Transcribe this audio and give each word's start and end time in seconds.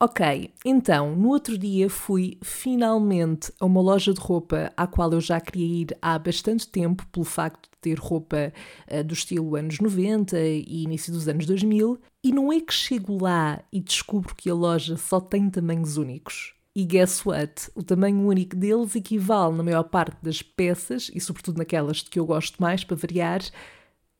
Ok, 0.00 0.54
então, 0.64 1.16
no 1.16 1.30
outro 1.30 1.58
dia 1.58 1.90
fui 1.90 2.38
finalmente 2.40 3.52
a 3.58 3.66
uma 3.66 3.80
loja 3.80 4.14
de 4.14 4.20
roupa 4.20 4.72
à 4.76 4.86
qual 4.86 5.12
eu 5.12 5.20
já 5.20 5.40
queria 5.40 5.82
ir 5.82 5.98
há 6.00 6.16
bastante 6.16 6.68
tempo, 6.68 7.04
pelo 7.08 7.24
facto 7.24 7.68
de 7.68 7.76
ter 7.80 7.98
roupa 7.98 8.52
uh, 8.88 9.02
do 9.02 9.12
estilo 9.12 9.56
anos 9.56 9.80
90 9.80 10.38
e 10.38 10.84
início 10.84 11.12
dos 11.12 11.26
anos 11.26 11.46
2000, 11.46 11.98
e 12.22 12.30
não 12.30 12.52
é 12.52 12.60
que 12.60 12.72
chego 12.72 13.20
lá 13.20 13.60
e 13.72 13.80
descubro 13.80 14.36
que 14.36 14.48
a 14.48 14.54
loja 14.54 14.96
só 14.96 15.18
tem 15.18 15.50
tamanhos 15.50 15.96
únicos. 15.96 16.54
E 16.76 16.84
guess 16.84 17.26
what? 17.26 17.68
O 17.74 17.82
tamanho 17.82 18.24
único 18.24 18.54
deles 18.54 18.94
equivale, 18.94 19.56
na 19.56 19.64
maior 19.64 19.82
parte 19.82 20.22
das 20.22 20.40
peças, 20.40 21.10
e 21.12 21.20
sobretudo 21.20 21.58
naquelas 21.58 21.96
de 21.96 22.10
que 22.10 22.20
eu 22.20 22.24
gosto 22.24 22.62
mais, 22.62 22.84
para 22.84 22.94
variar, 22.96 23.40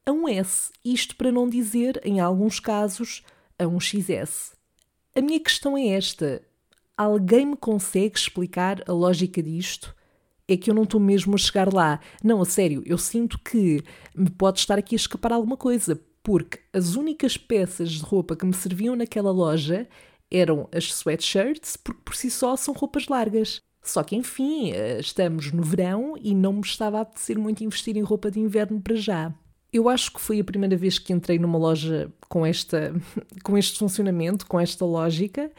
a 0.05 0.11
um 0.11 0.29
S. 0.29 0.73
Isto 0.85 1.15
para 1.15 1.31
não 1.31 1.49
dizer, 1.49 2.01
em 2.05 2.19
alguns 2.19 2.59
casos, 2.59 3.23
a 3.57 3.65
um 3.69 3.79
XS. 3.79 4.58
A 5.19 5.21
minha 5.21 5.41
questão 5.41 5.77
é 5.77 5.89
esta: 5.89 6.41
alguém 6.97 7.45
me 7.45 7.57
consegue 7.57 8.17
explicar 8.17 8.85
a 8.89 8.93
lógica 8.93 9.43
disto? 9.43 9.93
É 10.47 10.57
que 10.57 10.71
eu 10.71 10.75
não 10.75 10.85
estou 10.85 11.01
mesmo 11.01 11.35
a 11.35 11.39
chegar 11.39 11.75
lá. 11.75 11.99
Não, 12.23 12.41
a 12.41 12.45
sério, 12.45 12.85
eu 12.87 12.97
sinto 12.97 13.37
que 13.41 13.83
me 14.15 14.31
pode 14.31 14.61
estar 14.61 14.79
aqui 14.79 14.95
a 14.95 14.97
escapar 14.97 15.33
alguma 15.33 15.57
coisa, 15.57 16.01
porque 16.23 16.61
as 16.73 16.95
únicas 16.95 17.37
peças 17.37 17.91
de 17.91 18.03
roupa 18.03 18.37
que 18.37 18.47
me 18.47 18.55
serviam 18.55 18.95
naquela 18.95 19.33
loja 19.33 19.89
eram 20.31 20.69
as 20.73 20.85
sweatshirts, 20.85 21.77
porque 21.77 22.01
por 22.05 22.15
si 22.15 22.31
só 22.31 22.55
são 22.55 22.73
roupas 22.73 23.09
largas. 23.09 23.61
Só 23.83 24.05
que, 24.05 24.15
enfim, 24.15 24.71
eh, 24.71 25.01
estamos 25.01 25.51
no 25.51 25.65
verão 25.65 26.15
e 26.17 26.33
não 26.33 26.53
me 26.53 26.61
estava 26.61 26.99
a 26.99 27.01
apetecer 27.01 27.37
muito 27.37 27.65
investir 27.65 27.97
em 27.97 28.03
roupa 28.03 28.31
de 28.31 28.39
inverno 28.39 28.81
para 28.81 28.95
já. 28.95 29.35
Eu 29.73 29.89
acho 29.89 30.13
que 30.13 30.21
foi 30.21 30.41
a 30.41 30.45
primeira 30.45 30.77
vez 30.77 30.99
que 30.99 31.13
entrei 31.13 31.39
numa 31.39 31.59
loja 31.59 32.11
com, 32.29 32.45
esta, 32.45 32.95
com 33.43 33.57
este 33.57 33.79
funcionamento, 33.79 34.47
com 34.47 34.59
esta 34.59 34.85
lógica. 34.85 35.51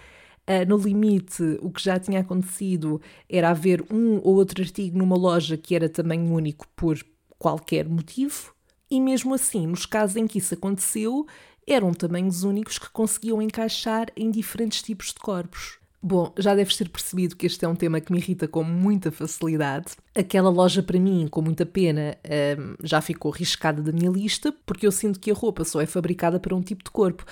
Uh, 0.48 0.68
no 0.68 0.78
limite, 0.78 1.60
o 1.62 1.70
que 1.70 1.84
já 1.84 2.00
tinha 2.00 2.22
acontecido 2.22 3.00
era 3.30 3.52
haver 3.52 3.86
um 3.92 4.16
ou 4.24 4.36
outro 4.36 4.64
artigo 4.64 4.98
numa 4.98 5.16
loja 5.16 5.56
que 5.56 5.76
era 5.76 5.88
tamanho 5.88 6.34
único 6.34 6.68
por 6.76 6.98
qualquer 7.38 7.88
motivo, 7.88 8.54
e 8.92 9.00
mesmo 9.00 9.34
assim, 9.34 9.66
nos 9.66 9.86
casos 9.86 10.18
em 10.18 10.28
que 10.28 10.40
isso 10.40 10.54
aconteceu, 10.54 11.26
eram 11.66 11.94
tamanhos 11.94 12.44
únicos 12.44 12.78
que 12.78 12.90
conseguiam 12.90 13.42
encaixar 13.42 14.08
em 14.16 14.30
diferentes 14.30 14.82
tipos 14.82 15.14
de 15.14 15.20
corpos. 15.20 15.79
Bom, 16.02 16.34
já 16.38 16.56
deves 16.56 16.78
ter 16.78 16.88
percebido 16.88 17.36
que 17.36 17.46
este 17.46 17.66
é 17.66 17.68
um 17.68 17.76
tema 17.76 18.00
que 18.00 18.12
me 18.12 18.20
irrita 18.20 18.48
com 18.48 18.64
muita 18.64 19.12
facilidade. 19.12 19.98
Aquela 20.16 20.50
loja, 20.50 20.82
para 20.82 20.98
mim, 20.98 21.28
com 21.30 21.42
muita 21.42 21.66
pena, 21.66 22.18
um, 22.58 22.76
já 22.82 23.02
ficou 23.02 23.32
riscada 23.32 23.82
da 23.82 23.92
minha 23.92 24.10
lista, 24.10 24.54
porque 24.66 24.88
eu 24.88 24.92
sinto 24.94 25.20
que 25.20 25.30
a 25.30 25.34
roupa 25.34 25.66
só 25.66 25.82
é 25.82 25.86
fabricada 25.86 26.40
para 26.40 26.56
um 26.56 26.62
tipo 26.62 26.86
de 26.86 26.90
corpo. 26.90 27.26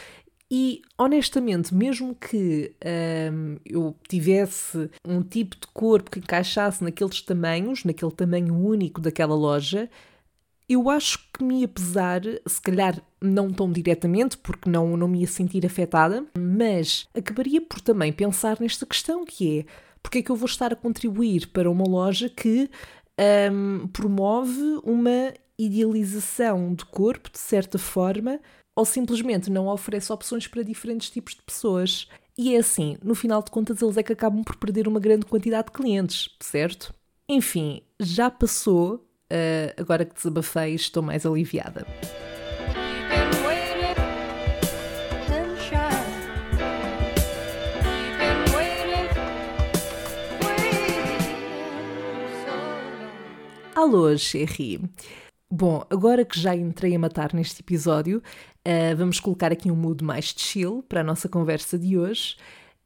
E, 0.51 0.81
honestamente, 0.97 1.73
mesmo 1.73 2.13
que 2.15 2.73
um, 3.33 3.57
eu 3.65 3.95
tivesse 4.07 4.89
um 5.05 5.21
tipo 5.21 5.55
de 5.55 5.67
corpo 5.73 6.11
que 6.11 6.19
encaixasse 6.19 6.83
naqueles 6.83 7.21
tamanhos, 7.21 7.85
naquele 7.85 8.11
tamanho 8.11 8.53
único 8.53 8.99
daquela 8.99 9.35
loja, 9.35 9.89
eu 10.69 10.89
acho 10.89 11.19
que 11.33 11.43
me 11.43 11.61
ia 11.61 11.67
pesar, 11.67 12.21
se 12.45 12.61
calhar 12.61 13.01
não 13.21 13.51
tão 13.51 13.71
diretamente, 13.71 14.37
porque 14.37 14.69
não, 14.69 14.97
não 14.97 15.07
me 15.07 15.21
ia 15.21 15.27
sentir 15.27 15.65
afetada, 15.65 16.25
mas 16.37 17.07
acabaria 17.15 17.61
por 17.61 17.79
também 17.79 18.11
pensar 18.11 18.59
nesta 18.59 18.85
questão 18.85 19.25
que 19.25 19.59
é 19.59 19.65
porque 20.01 20.19
é 20.19 20.21
que 20.21 20.29
eu 20.29 20.35
vou 20.35 20.45
estar 20.45 20.71
a 20.71 20.75
contribuir 20.75 21.47
para 21.47 21.69
uma 21.69 21.83
loja 21.85 22.29
que 22.29 22.69
um, 23.51 23.87
promove 23.87 24.79
uma 24.83 25.33
idealização 25.57 26.73
de 26.73 26.85
corpo, 26.85 27.31
de 27.31 27.39
certa 27.39 27.77
forma, 27.77 28.39
ou 28.75 28.85
simplesmente 28.85 29.49
não 29.49 29.67
oferece 29.67 30.13
opções 30.13 30.47
para 30.47 30.63
diferentes 30.63 31.09
tipos 31.09 31.35
de 31.35 31.41
pessoas. 31.41 32.07
E 32.37 32.55
é 32.55 32.59
assim, 32.59 32.97
no 33.03 33.15
final 33.15 33.41
de 33.41 33.51
contas, 33.51 33.81
eles 33.81 33.97
é 33.97 34.03
que 34.03 34.13
acabam 34.13 34.43
por 34.43 34.55
perder 34.55 34.87
uma 34.87 34.99
grande 34.99 35.25
quantidade 35.25 35.67
de 35.67 35.73
clientes, 35.73 36.29
certo? 36.39 36.93
Enfim, 37.27 37.81
já 37.99 38.29
passou 38.29 39.05
Uh, 39.31 39.73
agora 39.75 40.05
que 40.05 40.15
desabafei, 40.15 40.75
estou 40.75 41.03
mais 41.03 41.25
aliviada. 41.25 41.85
Alô, 53.75 54.17
Cherry. 54.17 54.81
Bom, 55.49 55.85
agora 55.89 56.25
que 56.25 56.39
já 56.39 56.55
entrei 56.55 56.95
a 56.95 56.99
matar 56.99 57.33
neste 57.33 57.61
episódio, 57.61 58.21
uh, 58.67 58.95
vamos 58.97 59.19
colocar 59.19 59.51
aqui 59.51 59.71
um 59.71 59.75
mood 59.75 60.03
mais 60.03 60.33
chill 60.35 60.83
para 60.89 61.01
a 61.01 61.03
nossa 61.03 61.29
conversa 61.29 61.77
de 61.77 61.97
hoje. 61.97 62.35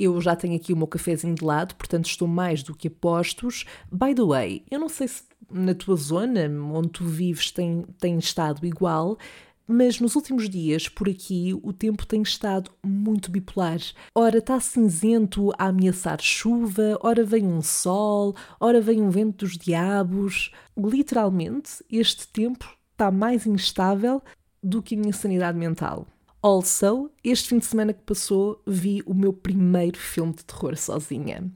Eu 0.03 0.19
já 0.19 0.35
tenho 0.35 0.55
aqui 0.55 0.73
o 0.73 0.75
meu 0.75 0.87
cafezinho 0.87 1.35
de 1.35 1.45
lado, 1.45 1.75
portanto 1.75 2.07
estou 2.07 2.27
mais 2.27 2.63
do 2.63 2.73
que 2.73 2.87
a 2.87 2.91
postos. 2.91 3.65
By 3.91 4.15
the 4.15 4.23
way, 4.23 4.65
eu 4.71 4.79
não 4.79 4.89
sei 4.89 5.07
se 5.07 5.21
na 5.47 5.75
tua 5.75 5.95
zona 5.95 6.49
onde 6.73 6.89
tu 6.89 7.05
vives 7.05 7.51
tem, 7.51 7.85
tem 7.99 8.17
estado 8.17 8.65
igual, 8.65 9.19
mas 9.67 9.99
nos 9.99 10.15
últimos 10.15 10.49
dias 10.49 10.89
por 10.89 11.07
aqui 11.07 11.53
o 11.61 11.71
tempo 11.71 12.03
tem 12.07 12.23
estado 12.23 12.71
muito 12.83 13.29
bipolar. 13.29 13.79
Ora 14.15 14.39
está 14.39 14.59
cinzento 14.59 15.51
a 15.55 15.67
ameaçar 15.67 16.19
chuva, 16.19 16.97
ora 17.01 17.23
vem 17.23 17.45
um 17.45 17.61
sol, 17.61 18.35
ora 18.59 18.81
vem 18.81 19.03
um 19.03 19.11
vento 19.11 19.45
dos 19.45 19.55
diabos. 19.55 20.51
Literalmente, 20.75 21.85
este 21.91 22.27
tempo 22.27 22.75
está 22.91 23.11
mais 23.11 23.45
instável 23.45 24.19
do 24.63 24.81
que 24.81 24.95
a 24.95 24.97
minha 24.97 25.13
sanidade 25.13 25.59
mental. 25.59 26.07
Also, 26.41 27.11
este 27.23 27.49
fim 27.49 27.59
de 27.59 27.65
semana 27.65 27.93
que 27.93 28.01
passou, 28.01 28.61
vi 28.65 29.03
o 29.05 29.13
meu 29.13 29.31
primeiro 29.31 29.99
filme 29.99 30.33
de 30.33 30.43
terror 30.43 30.75
sozinha. 30.75 31.51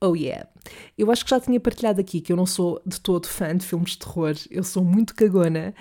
Oh 0.00 0.14
yeah! 0.14 0.48
Eu 0.96 1.10
acho 1.10 1.24
que 1.24 1.30
já 1.30 1.40
tinha 1.40 1.58
partilhado 1.58 2.00
aqui 2.00 2.20
que 2.20 2.32
eu 2.32 2.36
não 2.36 2.46
sou 2.46 2.80
de 2.86 3.00
todo 3.00 3.26
fã 3.26 3.56
de 3.56 3.66
filmes 3.66 3.92
de 3.92 3.98
terror, 3.98 4.34
eu 4.50 4.62
sou 4.62 4.84
muito 4.84 5.14
cagona 5.14 5.74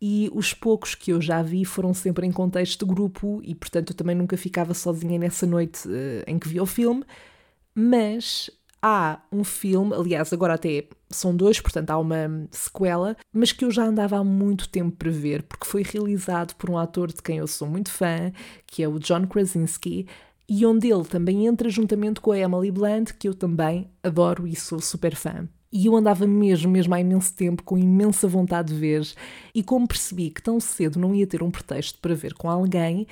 e 0.00 0.30
os 0.32 0.54
poucos 0.54 0.94
que 0.94 1.12
eu 1.12 1.20
já 1.20 1.42
vi 1.42 1.64
foram 1.64 1.92
sempre 1.92 2.26
em 2.26 2.32
contexto 2.32 2.86
de 2.86 2.94
grupo 2.94 3.40
e, 3.42 3.54
portanto, 3.54 3.90
eu 3.90 3.96
também 3.96 4.14
nunca 4.14 4.36
ficava 4.36 4.72
sozinha 4.72 5.18
nessa 5.18 5.46
noite 5.46 5.88
uh, 5.88 6.22
em 6.26 6.38
que 6.38 6.48
vi 6.48 6.60
o 6.60 6.66
filme. 6.66 7.04
Mas 7.74 8.50
há 8.82 9.20
um 9.32 9.42
filme, 9.42 9.94
aliás, 9.94 10.32
agora 10.32 10.54
até 10.54 10.84
são 11.10 11.34
dois, 11.34 11.60
portanto 11.60 11.90
há 11.90 11.98
uma 11.98 12.46
sequela, 12.50 13.16
mas 13.32 13.52
que 13.52 13.64
eu 13.64 13.70
já 13.70 13.84
andava 13.84 14.16
há 14.16 14.24
muito 14.24 14.68
tempo 14.68 14.96
para 14.96 15.10
ver, 15.10 15.42
porque 15.42 15.66
foi 15.66 15.82
realizado 15.82 16.54
por 16.54 16.70
um 16.70 16.78
ator 16.78 17.08
de 17.08 17.22
quem 17.22 17.38
eu 17.38 17.46
sou 17.46 17.68
muito 17.68 17.90
fã, 17.90 18.32
que 18.66 18.82
é 18.82 18.88
o 18.88 18.98
John 18.98 19.26
Krasinski, 19.26 20.06
e 20.48 20.64
onde 20.64 20.90
ele 20.90 21.04
também 21.04 21.46
entra 21.46 21.68
juntamente 21.68 22.20
com 22.20 22.32
a 22.32 22.38
Emily 22.38 22.70
Blunt, 22.70 23.12
que 23.18 23.28
eu 23.28 23.34
também 23.34 23.90
adoro 24.02 24.46
e 24.46 24.54
sou 24.54 24.80
super 24.80 25.16
fã. 25.16 25.48
E 25.72 25.86
eu 25.86 25.96
andava 25.96 26.26
mesmo, 26.26 26.70
mesmo 26.70 26.94
há 26.94 27.00
imenso 27.00 27.34
tempo, 27.34 27.62
com 27.62 27.76
imensa 27.76 28.28
vontade 28.28 28.72
de 28.72 28.78
ver, 28.78 29.06
e 29.54 29.62
como 29.62 29.88
percebi 29.88 30.30
que 30.30 30.40
tão 30.40 30.60
cedo 30.60 30.98
não 30.98 31.14
ia 31.14 31.26
ter 31.26 31.42
um 31.42 31.50
pretexto 31.50 31.98
para 31.98 32.14
ver 32.14 32.34
com 32.34 32.48
alguém, 32.48 33.06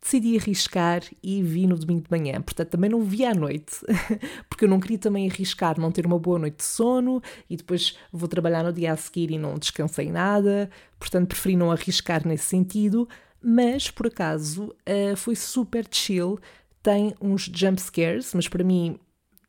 decidi 0.00 0.36
arriscar 0.38 1.02
e 1.22 1.42
vi 1.42 1.66
no 1.66 1.76
domingo 1.76 2.02
de 2.02 2.10
manhã. 2.10 2.40
Portanto, 2.40 2.70
também 2.70 2.90
não 2.90 3.02
vi 3.02 3.24
à 3.24 3.34
noite, 3.34 3.76
porque 4.48 4.64
eu 4.64 4.68
não 4.68 4.80
queria 4.80 4.98
também 4.98 5.28
arriscar 5.28 5.78
não 5.78 5.90
ter 5.90 6.06
uma 6.06 6.18
boa 6.18 6.38
noite 6.38 6.58
de 6.58 6.64
sono 6.64 7.20
e 7.48 7.56
depois 7.56 7.96
vou 8.12 8.28
trabalhar 8.28 8.62
no 8.62 8.72
dia 8.72 8.92
a 8.92 8.96
seguir 8.96 9.30
e 9.30 9.38
não 9.38 9.58
descansei 9.58 10.10
nada. 10.10 10.70
Portanto, 10.98 11.28
preferi 11.28 11.56
não 11.56 11.70
arriscar 11.70 12.26
nesse 12.26 12.44
sentido. 12.44 13.08
Mas, 13.42 13.90
por 13.90 14.08
acaso, 14.08 14.74
uh, 14.88 15.16
foi 15.16 15.36
super 15.36 15.86
chill. 15.90 16.38
Tem 16.82 17.14
uns 17.20 17.42
jump 17.42 17.80
scares, 17.80 18.34
mas 18.34 18.48
para 18.48 18.64
mim 18.64 18.98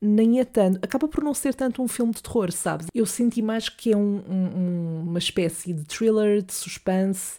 nem 0.01 0.39
é 0.39 0.45
tanto. 0.45 0.79
Acaba 0.83 1.07
por 1.07 1.23
não 1.23 1.33
ser 1.33 1.53
tanto 1.53 1.81
um 1.81 1.87
filme 1.87 2.13
de 2.13 2.21
terror, 2.21 2.51
sabes? 2.51 2.87
Eu 2.93 3.05
senti 3.05 3.41
mais 3.41 3.67
que 3.67 3.91
é 3.91 3.97
um, 3.97 4.21
um, 4.27 5.03
uma 5.07 5.19
espécie 5.19 5.73
de 5.73 5.83
thriller, 5.83 6.41
de 6.41 6.53
suspense 6.53 7.37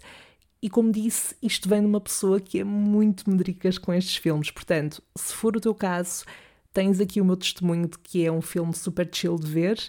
e 0.63 0.69
como 0.69 0.93
disse, 0.93 1.35
isto 1.43 1.69
vem 1.69 1.81
de 1.81 1.87
uma 1.87 2.01
pessoa 2.01 2.39
que 2.39 2.61
é 2.61 2.65
muito 2.65 3.29
medricas 3.31 3.79
com 3.79 3.95
estes 3.95 4.17
filmes. 4.17 4.51
Portanto, 4.51 5.03
se 5.17 5.33
for 5.33 5.57
o 5.57 5.61
teu 5.61 5.75
caso, 5.75 6.25
tens 6.73 7.01
aqui 7.01 7.21
o 7.21 7.25
meu 7.25 7.37
testemunho 7.37 7.89
de 7.89 7.99
que 7.99 8.25
é 8.25 8.31
um 8.31 8.43
filme 8.43 8.75
super 8.75 9.09
chill 9.11 9.37
de 9.37 9.47
ver. 9.47 9.81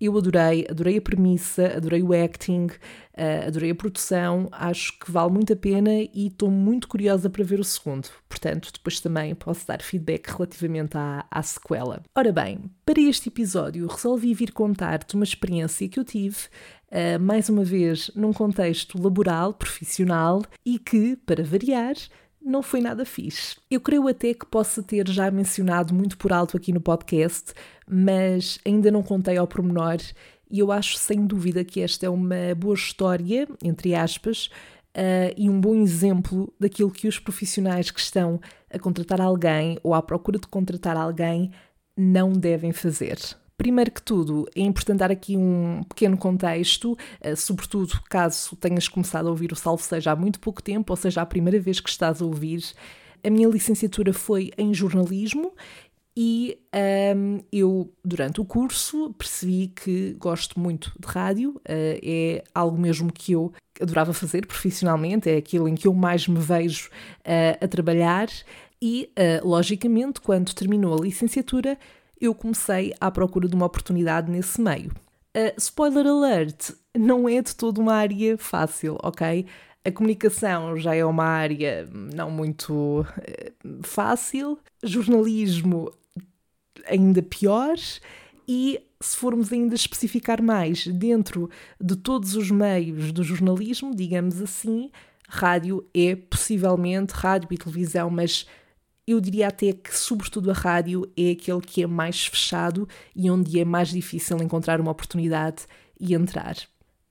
Eu 0.00 0.16
adorei, 0.16 0.66
adorei 0.70 0.96
a 0.96 1.02
premissa, 1.02 1.76
adorei 1.76 2.02
o 2.02 2.14
acting, 2.14 2.68
uh, 2.68 3.46
adorei 3.48 3.70
a 3.70 3.74
produção, 3.74 4.48
acho 4.50 4.98
que 4.98 5.10
vale 5.10 5.30
muito 5.30 5.52
a 5.52 5.56
pena 5.56 5.90
e 5.92 6.28
estou 6.28 6.50
muito 6.50 6.88
curiosa 6.88 7.28
para 7.28 7.44
ver 7.44 7.60
o 7.60 7.64
segundo. 7.64 8.08
Portanto, 8.26 8.70
depois 8.72 8.98
também 8.98 9.34
posso 9.34 9.66
dar 9.66 9.82
feedback 9.82 10.28
relativamente 10.28 10.96
à, 10.96 11.26
à 11.30 11.42
sequela. 11.42 12.02
Ora 12.14 12.32
bem, 12.32 12.60
para 12.86 12.98
este 12.98 13.28
episódio 13.28 13.86
resolvi 13.86 14.32
vir 14.32 14.52
contar-te 14.52 15.16
uma 15.16 15.24
experiência 15.24 15.86
que 15.86 16.00
eu 16.00 16.04
tive 16.04 16.48
uh, 16.90 17.20
mais 17.20 17.48
uma 17.48 17.64
vez 17.64 18.10
num 18.14 18.32
contexto 18.32 19.00
laboral, 19.00 19.54
profissional 19.54 20.42
e 20.64 20.78
que, 20.78 21.16
para 21.16 21.44
variar, 21.44 21.94
não 22.42 22.62
foi 22.62 22.80
nada 22.80 23.04
fixe. 23.04 23.56
Eu 23.70 23.80
creio 23.80 24.08
até 24.08 24.32
que 24.32 24.46
possa 24.46 24.82
ter 24.82 25.08
já 25.08 25.30
mencionado 25.30 25.94
muito 25.94 26.16
por 26.16 26.32
alto 26.32 26.56
aqui 26.56 26.72
no 26.72 26.80
podcast, 26.80 27.52
mas 27.86 28.58
ainda 28.64 28.90
não 28.90 29.02
contei 29.02 29.36
ao 29.36 29.46
pormenor 29.46 29.98
e 30.50 30.58
eu 30.58 30.72
acho 30.72 30.96
sem 30.96 31.26
dúvida 31.26 31.64
que 31.64 31.80
esta 31.80 32.06
é 32.06 32.08
uma 32.08 32.54
boa 32.56 32.74
história, 32.74 33.46
entre 33.62 33.94
aspas, 33.94 34.46
uh, 34.96 35.32
e 35.36 35.48
um 35.48 35.60
bom 35.60 35.76
exemplo 35.76 36.52
daquilo 36.58 36.90
que 36.90 37.06
os 37.06 37.18
profissionais 37.18 37.90
que 37.90 38.00
estão 38.00 38.40
a 38.72 38.78
contratar 38.78 39.20
alguém 39.20 39.78
ou 39.82 39.94
à 39.94 40.02
procura 40.02 40.38
de 40.38 40.48
contratar 40.48 40.96
alguém 40.96 41.52
não 41.96 42.32
devem 42.32 42.72
fazer. 42.72 43.18
Primeiro 43.60 43.90
que 43.90 44.00
tudo, 44.00 44.48
é 44.56 44.62
importante 44.62 45.00
dar 45.00 45.10
aqui 45.10 45.36
um 45.36 45.82
pequeno 45.86 46.16
contexto, 46.16 46.92
uh, 46.92 47.36
sobretudo 47.36 48.00
caso 48.08 48.56
tenhas 48.56 48.88
começado 48.88 49.26
a 49.26 49.30
ouvir 49.30 49.52
o 49.52 49.54
Salvo 49.54 49.82
Seja 49.82 50.12
há 50.12 50.16
muito 50.16 50.40
pouco 50.40 50.62
tempo, 50.62 50.90
ou 50.90 50.96
seja, 50.96 51.20
a 51.20 51.26
primeira 51.26 51.60
vez 51.60 51.78
que 51.78 51.90
estás 51.90 52.22
a 52.22 52.24
ouvir. 52.24 52.64
A 53.22 53.28
minha 53.28 53.46
licenciatura 53.46 54.14
foi 54.14 54.50
em 54.56 54.72
jornalismo 54.72 55.52
e 56.16 56.58
um, 57.14 57.40
eu, 57.52 57.92
durante 58.02 58.40
o 58.40 58.46
curso, 58.46 59.14
percebi 59.18 59.66
que 59.76 60.16
gosto 60.18 60.58
muito 60.58 60.90
de 60.98 61.06
rádio, 61.06 61.50
uh, 61.50 61.60
é 62.02 62.42
algo 62.54 62.80
mesmo 62.80 63.12
que 63.12 63.32
eu 63.32 63.52
adorava 63.78 64.14
fazer 64.14 64.46
profissionalmente, 64.46 65.28
é 65.28 65.36
aquilo 65.36 65.68
em 65.68 65.74
que 65.74 65.86
eu 65.86 65.92
mais 65.92 66.26
me 66.26 66.40
vejo 66.40 66.88
uh, 66.88 67.62
a 67.62 67.68
trabalhar. 67.68 68.30
E, 68.80 69.12
uh, 69.18 69.46
logicamente, 69.46 70.22
quando 70.22 70.54
terminou 70.54 70.98
a 70.98 71.04
licenciatura, 71.04 71.76
eu 72.20 72.34
comecei 72.34 72.92
à 73.00 73.10
procura 73.10 73.48
de 73.48 73.54
uma 73.54 73.66
oportunidade 73.66 74.30
nesse 74.30 74.60
meio. 74.60 74.92
spoiler 75.56 76.06
alert, 76.06 76.72
não 76.96 77.28
é 77.28 77.40
de 77.40 77.54
toda 77.54 77.80
uma 77.80 77.94
área 77.94 78.36
fácil, 78.36 78.98
ok? 79.02 79.46
A 79.84 79.90
comunicação 79.90 80.76
já 80.76 80.94
é 80.94 81.04
uma 81.04 81.24
área 81.24 81.88
não 82.14 82.30
muito 82.30 83.06
fácil, 83.82 84.58
jornalismo 84.82 85.90
ainda 86.86 87.22
pior 87.22 87.76
e 88.46 88.80
se 89.00 89.16
formos 89.16 89.52
ainda 89.52 89.74
especificar 89.74 90.42
mais 90.42 90.86
dentro 90.86 91.48
de 91.80 91.96
todos 91.96 92.34
os 92.36 92.50
meios 92.50 93.12
do 93.12 93.22
jornalismo, 93.22 93.94
digamos 93.94 94.42
assim, 94.42 94.90
rádio 95.28 95.86
é 95.94 96.14
possivelmente 96.14 97.14
rádio 97.14 97.48
e 97.50 97.56
televisão, 97.56 98.10
mas 98.10 98.46
eu 99.10 99.20
diria 99.20 99.48
até 99.48 99.72
que, 99.72 99.96
sobretudo, 99.96 100.50
a 100.50 100.54
rádio 100.54 101.10
é 101.16 101.30
aquele 101.30 101.60
que 101.60 101.82
é 101.82 101.86
mais 101.86 102.26
fechado 102.26 102.88
e 103.14 103.30
onde 103.30 103.58
é 103.58 103.64
mais 103.64 103.88
difícil 103.88 104.36
encontrar 104.38 104.80
uma 104.80 104.90
oportunidade 104.90 105.64
e 105.98 106.14
entrar. 106.14 106.56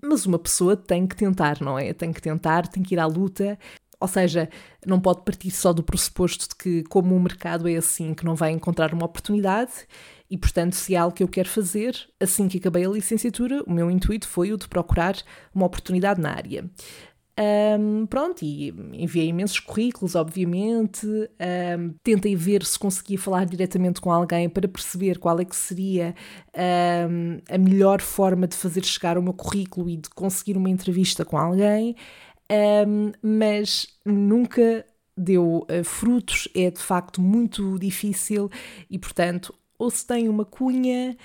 Mas 0.01 0.25
uma 0.25 0.39
pessoa 0.39 0.77
tem 0.77 1.05
que 1.05 1.15
tentar, 1.15 1.59
não 1.61 1.77
é? 1.77 1.93
Tem 1.93 2.13
que 2.13 2.21
tentar, 2.21 2.67
tem 2.67 2.81
que 2.81 2.95
ir 2.95 2.99
à 2.99 3.05
luta. 3.05 3.57
Ou 3.99 4.07
seja, 4.07 4.49
não 4.85 4.99
pode 4.99 5.23
partir 5.25 5.51
só 5.51 5.73
do 5.73 5.83
pressuposto 5.83 6.47
de 6.49 6.55
que, 6.55 6.83
como 6.83 7.15
o 7.15 7.19
mercado 7.19 7.67
é 7.67 7.75
assim, 7.75 8.13
que 8.13 8.23
não 8.23 8.33
vai 8.33 8.51
encontrar 8.51 8.93
uma 8.93 9.05
oportunidade 9.05 9.71
e, 10.29 10.37
portanto, 10.37 10.73
se 10.73 10.93
é 10.93 10.97
algo 10.97 11.15
que 11.15 11.23
eu 11.23 11.27
quero 11.27 11.49
fazer, 11.49 11.97
assim 12.19 12.47
que 12.47 12.59
acabei 12.59 12.85
a 12.85 12.89
licenciatura, 12.89 13.63
o 13.65 13.73
meu 13.73 13.89
intuito 13.89 14.27
foi 14.27 14.53
o 14.53 14.57
de 14.57 14.67
procurar 14.67 15.15
uma 15.53 15.65
oportunidade 15.65 16.21
na 16.21 16.31
área. 16.31 16.69
Um, 17.79 18.05
pronto, 18.05 18.43
e 18.43 18.69
enviei 18.93 19.27
imensos 19.27 19.59
currículos, 19.59 20.15
obviamente. 20.15 21.05
Um, 21.07 21.93
tentei 22.03 22.35
ver 22.35 22.65
se 22.65 22.77
conseguia 22.77 23.17
falar 23.17 23.45
diretamente 23.45 24.01
com 24.01 24.11
alguém 24.11 24.49
para 24.49 24.67
perceber 24.67 25.17
qual 25.19 25.39
é 25.39 25.45
que 25.45 25.55
seria 25.55 26.13
um, 27.09 27.39
a 27.49 27.57
melhor 27.57 28.01
forma 28.01 28.47
de 28.47 28.55
fazer 28.55 28.83
chegar 28.83 29.17
o 29.17 29.23
meu 29.23 29.33
currículo 29.33 29.89
e 29.89 29.97
de 29.97 30.09
conseguir 30.09 30.57
uma 30.57 30.69
entrevista 30.69 31.23
com 31.23 31.37
alguém 31.37 31.95
mas 33.21 33.87
nunca 34.05 34.85
deu 35.15 35.67
uh, 35.69 35.83
frutos, 35.83 36.47
é 36.55 36.71
de 36.71 36.79
facto 36.79 37.21
muito 37.21 37.77
difícil 37.77 38.49
e, 38.89 38.97
portanto, 38.97 39.53
ou 39.77 39.89
se 39.89 40.05
tem 40.05 40.27
uma 40.27 40.45
cunha. 40.45 41.15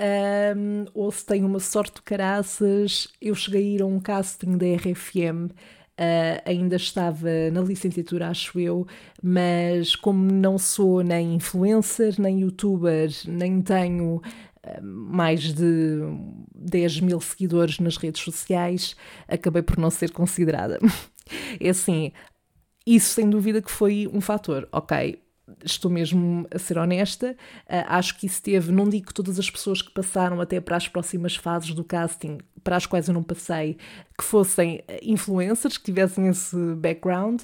Um, 0.00 0.84
ou 0.94 1.10
se 1.10 1.26
tem 1.26 1.44
uma 1.44 1.58
sorte 1.58 1.96
de 1.96 2.02
caraças, 2.02 3.08
eu 3.20 3.34
cheguei 3.34 3.62
a 3.62 3.74
ir 3.76 3.82
a 3.82 3.86
um 3.86 3.98
casting 3.98 4.56
da 4.56 4.66
RFM, 4.66 5.50
uh, 5.50 5.54
ah, 5.98 6.42
ainda 6.44 6.76
estava 6.76 7.28
na 7.52 7.60
licenciatura, 7.60 8.28
acho 8.28 8.60
eu, 8.60 8.86
mas 9.20 9.96
como 9.96 10.30
não 10.32 10.56
sou 10.56 11.02
nem 11.02 11.34
influencer, 11.34 12.14
nem 12.20 12.40
youtuber, 12.42 13.10
nem 13.26 13.60
tenho 13.60 14.22
mais 14.82 15.54
de 15.54 16.00
10 16.54 17.00
mil 17.00 17.20
seguidores 17.20 17.78
nas 17.78 17.96
redes 17.96 18.22
sociais, 18.22 18.96
acabei 19.26 19.62
por 19.62 19.78
não 19.78 19.90
ser 19.90 20.10
considerada. 20.12 20.78
É 21.60 21.68
assim, 21.68 22.10
isso 22.86 23.12
sem 23.12 23.28
dúvida 23.28 23.60
que 23.60 23.70
foi 23.70 24.08
um 24.10 24.18
fator, 24.18 24.66
ok? 24.72 25.20
Estou 25.64 25.90
mesmo 25.90 26.46
a 26.50 26.58
ser 26.58 26.78
honesta, 26.78 27.36
uh, 27.66 27.84
acho 27.88 28.18
que 28.18 28.26
isso 28.26 28.42
teve, 28.42 28.72
não 28.72 28.88
digo 28.88 29.06
que 29.06 29.14
todas 29.14 29.38
as 29.38 29.50
pessoas 29.50 29.82
que 29.82 29.90
passaram 29.90 30.40
até 30.40 30.60
para 30.60 30.76
as 30.76 30.88
próximas 30.88 31.36
fases 31.36 31.72
do 31.74 31.84
casting, 31.84 32.38
para 32.62 32.76
as 32.76 32.86
quais 32.86 33.08
eu 33.08 33.14
não 33.14 33.22
passei, 33.22 33.76
que 34.16 34.24
fossem 34.24 34.82
influencers, 35.02 35.78
que 35.78 35.84
tivessem 35.84 36.28
esse 36.28 36.56
background, 36.76 37.42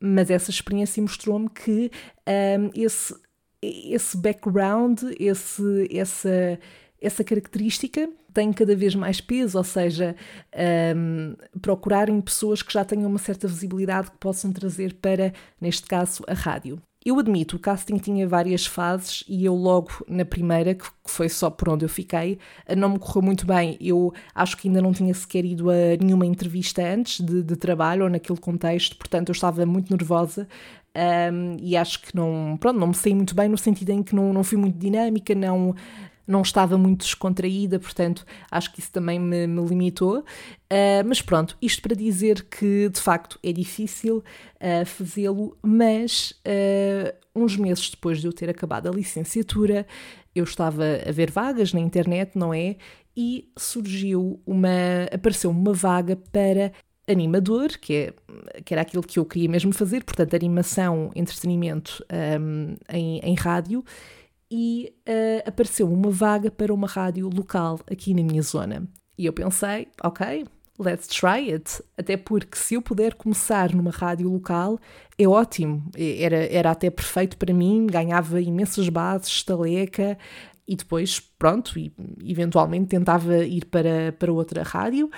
mas 0.00 0.30
essa 0.30 0.50
experiência 0.50 1.02
mostrou-me 1.02 1.48
que 1.50 1.90
um, 2.26 2.70
esse 2.74 3.14
esse 3.62 4.16
background, 4.16 5.02
esse, 5.18 5.88
essa, 5.94 6.58
essa 7.00 7.22
característica 7.22 8.08
tem 8.32 8.52
cada 8.52 8.74
vez 8.74 8.94
mais 8.94 9.20
peso, 9.20 9.58
ou 9.58 9.64
seja, 9.64 10.16
um, 10.96 11.34
procurarem 11.60 12.20
pessoas 12.20 12.62
que 12.62 12.72
já 12.72 12.84
tenham 12.84 13.08
uma 13.08 13.18
certa 13.18 13.48
visibilidade 13.48 14.10
que 14.10 14.18
possam 14.18 14.52
trazer 14.52 14.94
para, 14.94 15.32
neste 15.60 15.86
caso, 15.86 16.22
a 16.26 16.34
rádio. 16.34 16.80
Eu 17.04 17.18
admito, 17.18 17.56
o 17.56 17.58
casting 17.58 17.96
tinha 17.96 18.28
várias 18.28 18.66
fases 18.66 19.24
e 19.26 19.46
eu 19.46 19.54
logo 19.54 19.90
na 20.06 20.22
primeira, 20.22 20.74
que 20.74 20.84
foi 21.06 21.30
só 21.30 21.48
por 21.48 21.70
onde 21.70 21.82
eu 21.82 21.88
fiquei, 21.88 22.38
não 22.76 22.90
me 22.90 22.98
correu 22.98 23.22
muito 23.22 23.46
bem. 23.46 23.78
Eu 23.80 24.12
acho 24.34 24.54
que 24.58 24.68
ainda 24.68 24.82
não 24.82 24.92
tinha 24.92 25.14
sequer 25.14 25.46
ido 25.46 25.70
a 25.70 25.96
nenhuma 25.98 26.26
entrevista 26.26 26.82
antes 26.82 27.24
de, 27.24 27.42
de 27.42 27.56
trabalho 27.56 28.04
ou 28.04 28.10
naquele 28.10 28.38
contexto, 28.38 28.96
portanto 28.98 29.30
eu 29.30 29.32
estava 29.32 29.64
muito 29.64 29.90
nervosa 29.90 30.46
um, 30.94 31.56
e 31.60 31.76
acho 31.76 32.02
que 32.02 32.14
não, 32.14 32.56
pronto, 32.58 32.78
não 32.78 32.88
me 32.88 32.94
saí 32.94 33.14
muito 33.14 33.34
bem 33.34 33.48
no 33.48 33.56
sentido 33.56 33.90
em 33.90 34.02
que 34.02 34.14
não, 34.14 34.32
não 34.32 34.42
fui 34.42 34.58
muito 34.58 34.76
dinâmica, 34.76 35.34
não, 35.34 35.74
não 36.26 36.42
estava 36.42 36.78
muito 36.78 37.00
descontraída, 37.00 37.78
portanto 37.78 38.24
acho 38.50 38.72
que 38.72 38.80
isso 38.80 38.92
também 38.92 39.18
me, 39.18 39.46
me 39.46 39.64
limitou. 39.66 40.20
Uh, 40.20 41.04
mas 41.06 41.20
pronto, 41.20 41.56
isto 41.60 41.82
para 41.82 41.94
dizer 41.94 42.44
que 42.44 42.88
de 42.88 43.00
facto 43.00 43.38
é 43.42 43.52
difícil 43.52 44.18
uh, 44.18 44.86
fazê-lo, 44.86 45.56
mas 45.62 46.32
uh, 46.46 47.14
uns 47.34 47.56
meses 47.56 47.90
depois 47.90 48.20
de 48.20 48.26
eu 48.26 48.32
ter 48.32 48.48
acabado 48.48 48.88
a 48.88 48.92
licenciatura, 48.92 49.86
eu 50.34 50.44
estava 50.44 50.84
a 51.06 51.12
ver 51.12 51.30
vagas 51.30 51.72
na 51.72 51.80
internet, 51.80 52.36
não 52.36 52.54
é? 52.54 52.76
E 53.16 53.50
surgiu 53.56 54.40
uma. 54.46 54.68
apareceu 55.12 55.50
uma 55.50 55.74
vaga 55.74 56.16
para 56.16 56.72
animador, 57.10 57.70
que, 57.78 57.94
é, 57.94 58.14
que 58.64 58.72
era 58.72 58.82
aquilo 58.82 59.02
que 59.02 59.18
eu 59.18 59.24
queria 59.24 59.48
mesmo 59.48 59.72
fazer, 59.72 60.04
portanto, 60.04 60.34
animação, 60.34 61.10
entretenimento 61.14 62.04
um, 62.40 62.76
em, 62.88 63.18
em 63.18 63.34
rádio, 63.34 63.84
e 64.50 64.92
uh, 65.08 65.48
apareceu 65.48 65.90
uma 65.90 66.10
vaga 66.10 66.50
para 66.50 66.74
uma 66.74 66.86
rádio 66.86 67.28
local 67.28 67.78
aqui 67.90 68.12
na 68.12 68.22
minha 68.22 68.42
zona. 68.42 68.88
E 69.16 69.26
eu 69.26 69.32
pensei, 69.32 69.88
ok, 70.02 70.44
let's 70.78 71.06
try 71.06 71.52
it. 71.52 71.82
Até 71.96 72.16
porque 72.16 72.56
se 72.58 72.74
eu 72.74 72.82
puder 72.82 73.14
começar 73.14 73.74
numa 73.74 73.90
rádio 73.90 74.28
local, 74.30 74.78
é 75.18 75.28
ótimo. 75.28 75.84
Era, 75.96 76.46
era 76.46 76.70
até 76.70 76.90
perfeito 76.90 77.36
para 77.36 77.52
mim, 77.52 77.86
ganhava 77.86 78.40
imensas 78.40 78.88
bases, 78.88 79.28
estaleca, 79.28 80.18
e 80.66 80.76
depois, 80.76 81.18
pronto, 81.18 81.76
e 81.78 81.92
eventualmente 82.24 82.86
tentava 82.86 83.38
ir 83.44 83.64
para, 83.64 84.12
para 84.18 84.32
outra 84.32 84.62
rádio. 84.62 85.10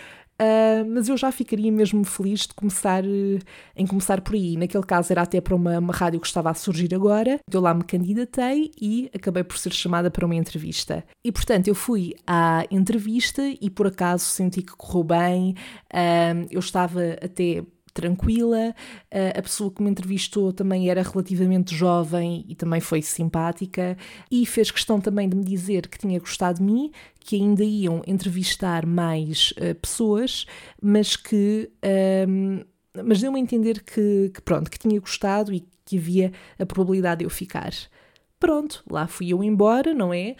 Uh, 0.42 0.84
mas 0.90 1.08
eu 1.08 1.16
já 1.16 1.30
ficaria 1.30 1.70
mesmo 1.70 2.02
feliz 2.04 2.40
de 2.40 2.54
começar 2.54 3.04
uh, 3.04 3.38
em 3.76 3.86
começar 3.86 4.20
por 4.20 4.34
aí. 4.34 4.56
Naquele 4.56 4.82
caso 4.82 5.12
era 5.12 5.22
até 5.22 5.40
para 5.40 5.54
uma, 5.54 5.78
uma 5.78 5.92
rádio 5.92 6.18
que 6.18 6.26
estava 6.26 6.50
a 6.50 6.54
surgir 6.54 6.92
agora. 6.92 7.38
Eu 7.50 7.60
lá 7.60 7.72
me 7.72 7.84
candidatei 7.84 8.72
e 8.80 9.08
acabei 9.14 9.44
por 9.44 9.56
ser 9.56 9.72
chamada 9.72 10.10
para 10.10 10.26
uma 10.26 10.34
entrevista. 10.34 11.04
E 11.24 11.30
portanto 11.30 11.68
eu 11.68 11.76
fui 11.76 12.14
à 12.26 12.64
entrevista 12.72 13.42
e 13.60 13.70
por 13.70 13.86
acaso 13.86 14.24
senti 14.24 14.62
que 14.62 14.76
correu 14.76 15.04
bem. 15.04 15.54
Uh, 15.94 16.48
eu 16.50 16.58
estava 16.58 17.00
até 17.22 17.62
tranquila. 17.92 18.74
Uh, 19.12 19.38
a 19.38 19.42
pessoa 19.42 19.70
que 19.70 19.82
me 19.82 19.90
entrevistou 19.90 20.52
também 20.52 20.88
era 20.88 21.02
relativamente 21.02 21.74
jovem 21.74 22.44
e 22.48 22.54
também 22.54 22.80
foi 22.80 23.02
simpática 23.02 23.96
e 24.30 24.44
fez 24.46 24.70
questão 24.70 25.00
também 25.00 25.28
de 25.28 25.36
me 25.36 25.44
dizer 25.44 25.88
que 25.88 25.98
tinha 25.98 26.18
gostado 26.18 26.58
de 26.58 26.64
mim, 26.64 26.90
que 27.20 27.36
ainda 27.36 27.64
iam 27.64 28.02
entrevistar 28.06 28.86
mais 28.86 29.52
uh, 29.52 29.74
pessoas, 29.74 30.46
mas 30.80 31.16
que. 31.16 31.70
Um, 32.28 32.60
mas 33.04 33.20
deu-me 33.22 33.38
a 33.38 33.42
entender 33.42 33.82
que, 33.82 34.30
que, 34.34 34.42
pronto, 34.42 34.70
que 34.70 34.78
tinha 34.78 35.00
gostado 35.00 35.50
e 35.52 35.64
que 35.84 35.96
havia 35.96 36.32
a 36.58 36.66
probabilidade 36.66 37.20
de 37.20 37.24
eu 37.24 37.30
ficar. 37.30 37.72
Pronto, 38.42 38.82
lá 38.90 39.06
fui 39.06 39.32
eu 39.32 39.40
embora, 39.44 39.94
não 39.94 40.12
é? 40.12 40.34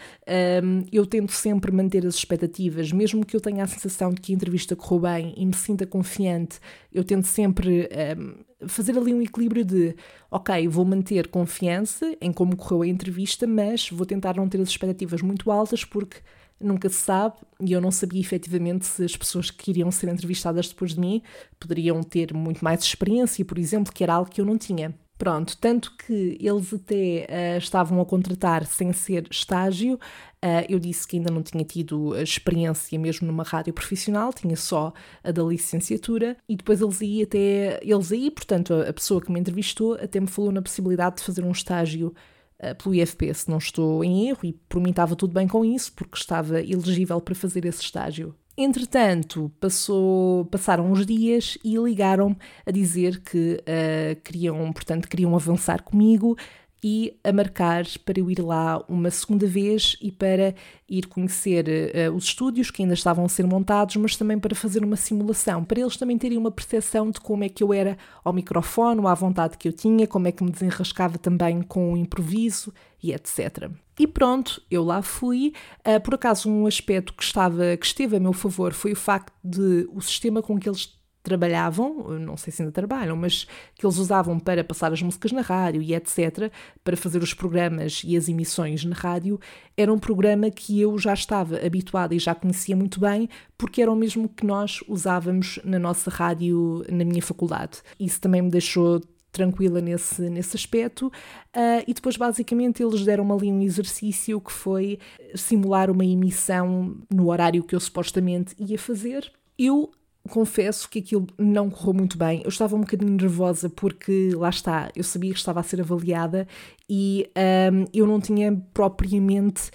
Um, 0.61 0.83
eu 0.91 1.05
tento 1.05 1.31
sempre 1.31 1.71
manter 1.71 2.05
as 2.05 2.15
expectativas, 2.15 2.91
mesmo 2.91 3.25
que 3.25 3.33
eu 3.33 3.39
tenha 3.39 3.63
a 3.63 3.67
sensação 3.67 4.09
de 4.09 4.19
que 4.19 4.33
a 4.33 4.35
entrevista 4.35 4.75
correu 4.75 4.99
bem 4.99 5.33
e 5.37 5.45
me 5.45 5.53
sinta 5.53 5.87
confiante, 5.87 6.59
eu 6.91 7.05
tento 7.05 7.27
sempre 7.27 7.87
um, 8.17 8.67
fazer 8.67 8.97
ali 8.97 9.13
um 9.13 9.21
equilíbrio 9.21 9.63
de, 9.63 9.95
ok, 10.29 10.67
vou 10.67 10.83
manter 10.83 11.29
confiança 11.29 12.13
em 12.19 12.33
como 12.33 12.57
correu 12.57 12.81
a 12.81 12.87
entrevista, 12.87 13.47
mas 13.47 13.89
vou 13.89 14.05
tentar 14.05 14.35
não 14.35 14.49
ter 14.49 14.59
as 14.59 14.67
expectativas 14.67 15.21
muito 15.21 15.49
altas 15.49 15.85
porque 15.85 16.17
nunca 16.59 16.89
se 16.89 16.97
sabe, 16.97 17.35
e 17.61 17.71
eu 17.71 17.79
não 17.79 17.89
sabia 17.89 18.19
efetivamente 18.19 18.85
se 18.85 19.05
as 19.05 19.15
pessoas 19.15 19.49
que 19.49 19.71
iriam 19.71 19.89
ser 19.91 20.09
entrevistadas 20.09 20.67
depois 20.67 20.93
de 20.93 20.99
mim 20.99 21.21
poderiam 21.57 22.03
ter 22.03 22.33
muito 22.33 22.65
mais 22.65 22.83
experiência, 22.83 23.45
por 23.45 23.57
exemplo, 23.57 23.93
que 23.93 24.03
era 24.03 24.15
algo 24.15 24.29
que 24.29 24.41
eu 24.41 24.45
não 24.45 24.57
tinha. 24.57 24.93
Pronto, 25.17 25.55
tanto 25.57 25.95
que 25.95 26.37
eles 26.41 26.73
até 26.73 27.27
uh, 27.29 27.57
estavam 27.57 28.01
a 28.01 28.05
contratar 28.05 28.65
sem 28.65 28.91
ser 28.91 29.27
estágio. 29.29 29.95
Uh, 30.43 30.65
eu 30.67 30.79
disse 30.79 31.07
que 31.07 31.17
ainda 31.17 31.31
não 31.31 31.43
tinha 31.43 31.63
tido 31.63 32.19
experiência 32.19 32.97
mesmo 32.99 33.27
numa 33.27 33.43
rádio 33.43 33.73
profissional, 33.73 34.33
tinha 34.33 34.57
só 34.57 34.91
a 35.23 35.31
da 35.31 35.43
licenciatura, 35.43 36.35
e 36.49 36.55
depois 36.55 36.81
eles 36.81 37.01
aí 37.01 37.21
até, 37.21 37.79
eles 37.83 38.11
aí, 38.11 38.29
portanto, 38.31 38.73
a, 38.73 38.89
a 38.89 38.93
pessoa 38.93 39.21
que 39.21 39.31
me 39.31 39.39
entrevistou 39.39 39.93
até 39.93 40.19
me 40.19 40.27
falou 40.27 40.51
na 40.51 40.61
possibilidade 40.61 41.17
de 41.17 41.23
fazer 41.23 41.45
um 41.45 41.51
estágio 41.51 42.13
uh, 42.59 42.75
pelo 42.75 42.95
IFP, 42.95 43.33
se 43.33 43.49
não 43.49 43.59
estou 43.59 44.03
em 44.03 44.29
erro, 44.29 44.39
e 44.43 44.53
por 44.67 44.81
mim 44.81 44.89
estava 44.89 45.15
tudo 45.15 45.33
bem 45.33 45.47
com 45.47 45.63
isso, 45.63 45.93
porque 45.93 46.17
estava 46.17 46.59
elegível 46.59 47.21
para 47.21 47.35
fazer 47.35 47.65
esse 47.65 47.81
estágio. 47.81 48.35
Entretanto, 48.55 49.51
passou, 49.59 50.45
passaram 50.45 50.91
uns 50.91 51.05
dias 51.07 51.57
e 51.63 51.75
ligaram 51.75 52.37
a 52.63 52.69
dizer 52.69 53.19
que 53.21 53.57
uh, 53.61 54.21
queriam, 54.21 54.71
portanto, 54.71 55.07
queriam 55.07 55.35
avançar 55.35 55.81
comigo 55.81 56.37
e 56.83 57.17
a 57.23 57.31
marcar 57.31 57.85
para 58.03 58.19
eu 58.19 58.29
ir 58.29 58.41
lá 58.41 58.83
uma 58.89 59.09
segunda 59.09 59.47
vez 59.47 59.95
e 60.01 60.11
para 60.11 60.53
ir 60.89 61.07
conhecer 61.07 61.65
uh, 61.65 62.13
os 62.13 62.25
estúdios 62.25 62.69
que 62.69 62.81
ainda 62.81 62.93
estavam 62.93 63.23
a 63.23 63.29
ser 63.29 63.47
montados, 63.47 63.95
mas 63.95 64.17
também 64.17 64.37
para 64.37 64.53
fazer 64.53 64.83
uma 64.83 64.97
simulação, 64.97 65.63
para 65.63 65.79
eles 65.79 65.95
também 65.95 66.17
terem 66.17 66.37
uma 66.37 66.51
percepção 66.51 67.09
de 67.09 67.21
como 67.21 67.45
é 67.45 67.49
que 67.49 67.63
eu 67.63 67.73
era 67.73 67.97
ao 68.23 68.33
microfone, 68.33 69.05
à 69.07 69.13
vontade 69.13 69.57
que 69.57 69.67
eu 69.67 69.73
tinha, 69.73 70.05
como 70.05 70.27
é 70.27 70.31
que 70.31 70.43
me 70.43 70.51
desenrascava 70.51 71.17
também 71.17 71.61
com 71.61 71.93
o 71.93 71.97
improviso 71.97 72.73
e 73.01 73.13
etc. 73.13 73.69
E 73.97 74.07
pronto, 74.07 74.61
eu 74.69 74.83
lá 74.83 75.01
fui. 75.01 75.53
Uh, 75.87 76.01
por 76.01 76.15
acaso, 76.15 76.49
um 76.49 76.67
aspecto 76.67 77.13
que, 77.13 77.23
estava, 77.23 77.77
que 77.77 77.85
esteve 77.85 78.17
a 78.17 78.19
meu 78.19 78.33
favor 78.33 78.73
foi 78.73 78.91
o 78.91 78.95
facto 78.95 79.31
de 79.43 79.87
o 79.93 80.01
sistema 80.01 80.41
com 80.41 80.59
que 80.59 80.67
eles 80.67 81.01
trabalhavam, 81.23 82.19
não 82.19 82.35
sei 82.35 82.51
se 82.51 82.61
ainda 82.61 82.71
trabalham, 82.71 83.15
mas 83.15 83.47
que 83.75 83.85
eles 83.85 83.97
usavam 83.97 84.37
para 84.37 84.63
passar 84.63 84.91
as 84.91 85.01
músicas 85.01 85.31
na 85.31 85.41
rádio 85.41 85.81
e 85.81 85.95
etc., 85.95 86.51
para 86.83 86.97
fazer 86.97 87.23
os 87.23 87.33
programas 87.33 88.01
e 88.05 88.17
as 88.17 88.27
emissões 88.27 88.83
na 88.83 88.93
rádio, 88.93 89.39
era 89.75 89.91
um 89.91 89.97
programa 89.97 90.51
que 90.51 90.79
eu 90.79 90.97
já 90.99 91.13
estava 91.13 91.65
habituada 91.65 92.13
e 92.13 92.19
já 92.19 92.35
conhecia 92.35 92.75
muito 92.75 92.99
bem, 92.99 93.29
porque 93.57 93.81
era 93.81 93.91
o 93.91 93.95
mesmo 93.95 94.27
que 94.27 94.45
nós 94.45 94.81
usávamos 94.87 95.59
na 95.63 95.79
nossa 95.79 96.11
rádio 96.11 96.83
na 96.91 97.05
minha 97.05 97.21
faculdade. 97.21 97.81
Isso 97.97 98.19
também 98.19 98.41
me 98.41 98.51
deixou 98.51 99.01
tranquila 99.31 99.81
nesse, 99.81 100.29
nesse 100.29 100.55
aspecto. 100.55 101.07
Uh, 101.07 101.83
e 101.87 101.93
depois, 101.93 102.15
basicamente, 102.15 102.83
eles 102.83 103.03
deram 103.03 103.33
ali 103.33 103.51
um 103.51 103.61
exercício 103.61 104.39
que 104.39 104.51
foi 104.51 104.99
simular 105.35 105.89
uma 105.89 106.05
emissão 106.05 106.95
no 107.11 107.29
horário 107.29 107.63
que 107.63 107.75
eu 107.75 107.79
supostamente 107.79 108.55
ia 108.59 108.77
fazer. 108.77 109.29
Eu 109.57 109.91
confesso 110.29 110.89
que 110.89 110.99
aquilo 110.99 111.27
não 111.37 111.69
correu 111.69 111.93
muito 111.93 112.17
bem. 112.17 112.41
Eu 112.43 112.49
estava 112.49 112.75
um 112.75 112.81
bocadinho 112.81 113.11
nervosa 113.11 113.69
porque, 113.69 114.31
lá 114.35 114.49
está, 114.49 114.89
eu 114.95 115.03
sabia 115.03 115.31
que 115.31 115.37
estava 115.37 115.59
a 115.59 115.63
ser 115.63 115.81
avaliada 115.81 116.47
e 116.89 117.29
um, 117.71 117.85
eu 117.93 118.07
não 118.07 118.21
tinha 118.21 118.53
propriamente 118.73 119.69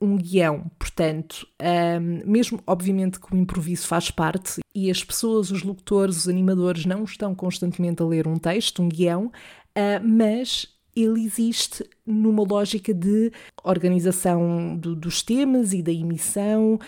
um 0.00 0.16
guião, 0.16 0.70
portanto, 0.78 1.46
um, 1.60 2.30
mesmo 2.30 2.58
obviamente 2.66 3.20
que 3.20 3.34
o 3.34 3.36
improviso 3.36 3.86
faz 3.86 4.10
parte 4.10 4.60
e 4.74 4.90
as 4.90 5.04
pessoas, 5.04 5.50
os 5.50 5.62
locutores, 5.62 6.16
os 6.16 6.28
animadores 6.28 6.86
não 6.86 7.04
estão 7.04 7.34
constantemente 7.34 8.02
a 8.02 8.06
ler 8.06 8.26
um 8.26 8.38
texto, 8.38 8.82
um 8.82 8.88
guião, 8.88 9.26
uh, 9.26 10.02
mas 10.02 10.66
ele 11.02 11.24
existe 11.24 11.84
numa 12.06 12.42
lógica 12.42 12.92
de 12.92 13.32
organização 13.62 14.76
do, 14.76 14.94
dos 14.94 15.22
temas 15.22 15.72
e 15.72 15.82
da 15.82 15.92
emissão 15.92 16.78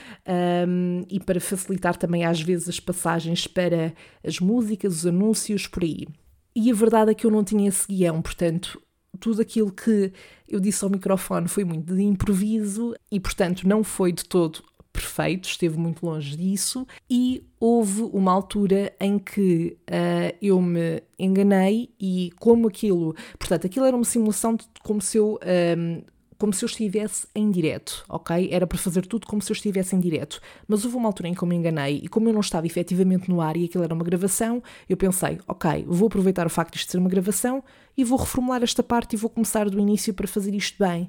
um, 0.69 1.04
e 1.09 1.21
para 1.21 1.40
facilitar 1.40 1.97
também 1.97 2.25
às 2.25 2.40
vezes 2.40 2.69
as 2.69 2.81
passagens 2.81 3.47
para 3.47 3.95
as 4.25 4.38
músicas, 4.40 4.97
os 4.97 5.07
anúncios, 5.07 5.66
por 5.66 5.83
aí. 5.83 6.07
E 6.54 6.71
a 6.71 6.75
verdade 6.75 7.11
é 7.11 7.14
que 7.14 7.26
eu 7.26 7.31
não 7.31 7.42
tinha 7.42 7.69
esse 7.69 7.87
guião, 7.87 8.21
portanto, 8.21 8.81
tudo 9.19 9.40
aquilo 9.40 9.71
que 9.71 10.12
eu 10.49 10.61
disse 10.61 10.85
ao 10.85 10.90
microfone 10.90 11.49
foi 11.49 11.64
muito 11.64 11.95
de 11.95 12.02
improviso 12.02 12.95
e, 13.11 13.21
portanto, 13.21 13.66
não 13.66 13.83
foi 13.85 14.12
de 14.12 14.25
todo 14.25 14.62
perfeito, 14.93 15.49
esteve 15.49 15.79
muito 15.79 16.05
longe 16.05 16.37
disso, 16.37 16.87
e 17.09 17.45
houve 17.59 18.03
uma 18.13 18.33
altura 18.33 18.93
em 19.01 19.19
que 19.19 19.77
uh, 19.89 20.37
eu 20.41 20.61
me 20.61 21.03
enganei 21.19 21.91
e 21.99 22.33
como 22.39 22.69
aquilo, 22.69 23.15
portanto, 23.39 23.67
aquilo 23.67 23.87
era 23.87 23.97
uma 23.97 24.05
simulação 24.05 24.55
de 24.55 24.67
como 24.83 25.01
se 25.01 25.17
eu 25.17 25.39
um, 25.79 26.03
como 26.43 26.53
se 26.53 26.65
eu 26.65 26.67
estivesse 26.67 27.29
em 27.37 27.53
direto, 27.53 28.05
ok? 28.09 28.49
Era 28.51 28.67
para 28.67 28.77
fazer 28.77 29.07
tudo 29.07 29.29
como 29.29 29.41
se 29.41 29.53
eu 29.53 29.55
estivesse 29.55 29.95
em 29.95 30.01
direto. 30.01 30.41
Mas 30.67 30.85
houve 30.85 30.97
uma 30.97 31.09
altura 31.09 31.29
em 31.29 31.35
que 31.35 31.41
eu 31.45 31.47
me 31.47 31.55
enganei 31.55 32.01
e 32.03 32.09
como 32.09 32.29
eu 32.29 32.33
não 32.33 32.41
estava 32.41 32.67
efetivamente 32.67 33.31
no 33.31 33.41
ar 33.41 33.57
e 33.57 33.67
aquilo 33.67 33.85
era 33.85 33.95
uma 33.95 34.03
gravação, 34.03 34.61
eu 34.89 34.97
pensei, 34.97 35.39
ok, 35.47 35.85
vou 35.87 36.09
aproveitar 36.09 36.45
o 36.45 36.51
facto 36.51 36.73
de 36.73 36.81
isto 36.81 36.91
ser 36.91 36.99
uma 36.99 37.09
gravação 37.09 37.63
e 37.97 38.03
vou 38.03 38.19
reformular 38.19 38.61
esta 38.61 38.83
parte 38.83 39.13
e 39.13 39.17
vou 39.17 39.31
começar 39.31 39.71
do 39.71 39.79
início 39.79 40.13
para 40.13 40.27
fazer 40.27 40.53
isto 40.53 40.85
bem. 40.85 41.09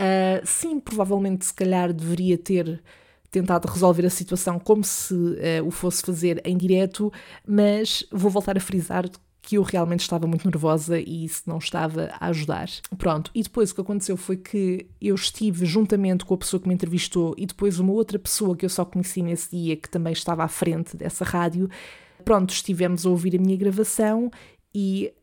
Uh, 0.00 0.46
sim, 0.46 0.78
provavelmente 0.78 1.46
se 1.46 1.54
calhar 1.54 1.92
deveria 1.92 2.38
ter 2.38 2.80
tentado 3.30 3.68
resolver 3.68 4.06
a 4.06 4.10
situação 4.10 4.58
como 4.58 4.84
se 4.84 5.14
uh, 5.14 5.66
o 5.66 5.70
fosse 5.70 6.02
fazer 6.02 6.40
em 6.44 6.56
direto, 6.56 7.12
mas 7.46 8.04
vou 8.10 8.30
voltar 8.30 8.56
a 8.56 8.60
frisar 8.60 9.04
que 9.40 9.56
eu 9.56 9.62
realmente 9.62 10.00
estava 10.00 10.26
muito 10.26 10.44
nervosa 10.44 11.00
e 11.00 11.24
isso 11.24 11.44
não 11.46 11.56
estava 11.56 12.10
a 12.20 12.26
ajudar. 12.26 12.68
Pronto, 12.98 13.30
e 13.34 13.42
depois 13.42 13.70
o 13.70 13.74
que 13.74 13.80
aconteceu 13.80 14.16
foi 14.16 14.36
que 14.36 14.86
eu 15.00 15.14
estive 15.14 15.64
juntamente 15.64 16.24
com 16.24 16.34
a 16.34 16.38
pessoa 16.38 16.60
que 16.60 16.68
me 16.68 16.74
entrevistou 16.74 17.34
e 17.38 17.46
depois 17.46 17.78
uma 17.78 17.92
outra 17.92 18.18
pessoa 18.18 18.54
que 18.54 18.66
eu 18.66 18.68
só 18.68 18.84
conheci 18.84 19.22
nesse 19.22 19.56
dia, 19.56 19.74
que 19.74 19.88
também 19.88 20.12
estava 20.12 20.44
à 20.44 20.48
frente 20.48 20.96
dessa 20.96 21.24
rádio. 21.24 21.70
Pronto, 22.24 22.52
estivemos 22.52 23.06
a 23.06 23.08
ouvir 23.08 23.36
a 23.36 23.38
minha 23.40 23.56
gravação 23.56 24.30
e 24.74 25.14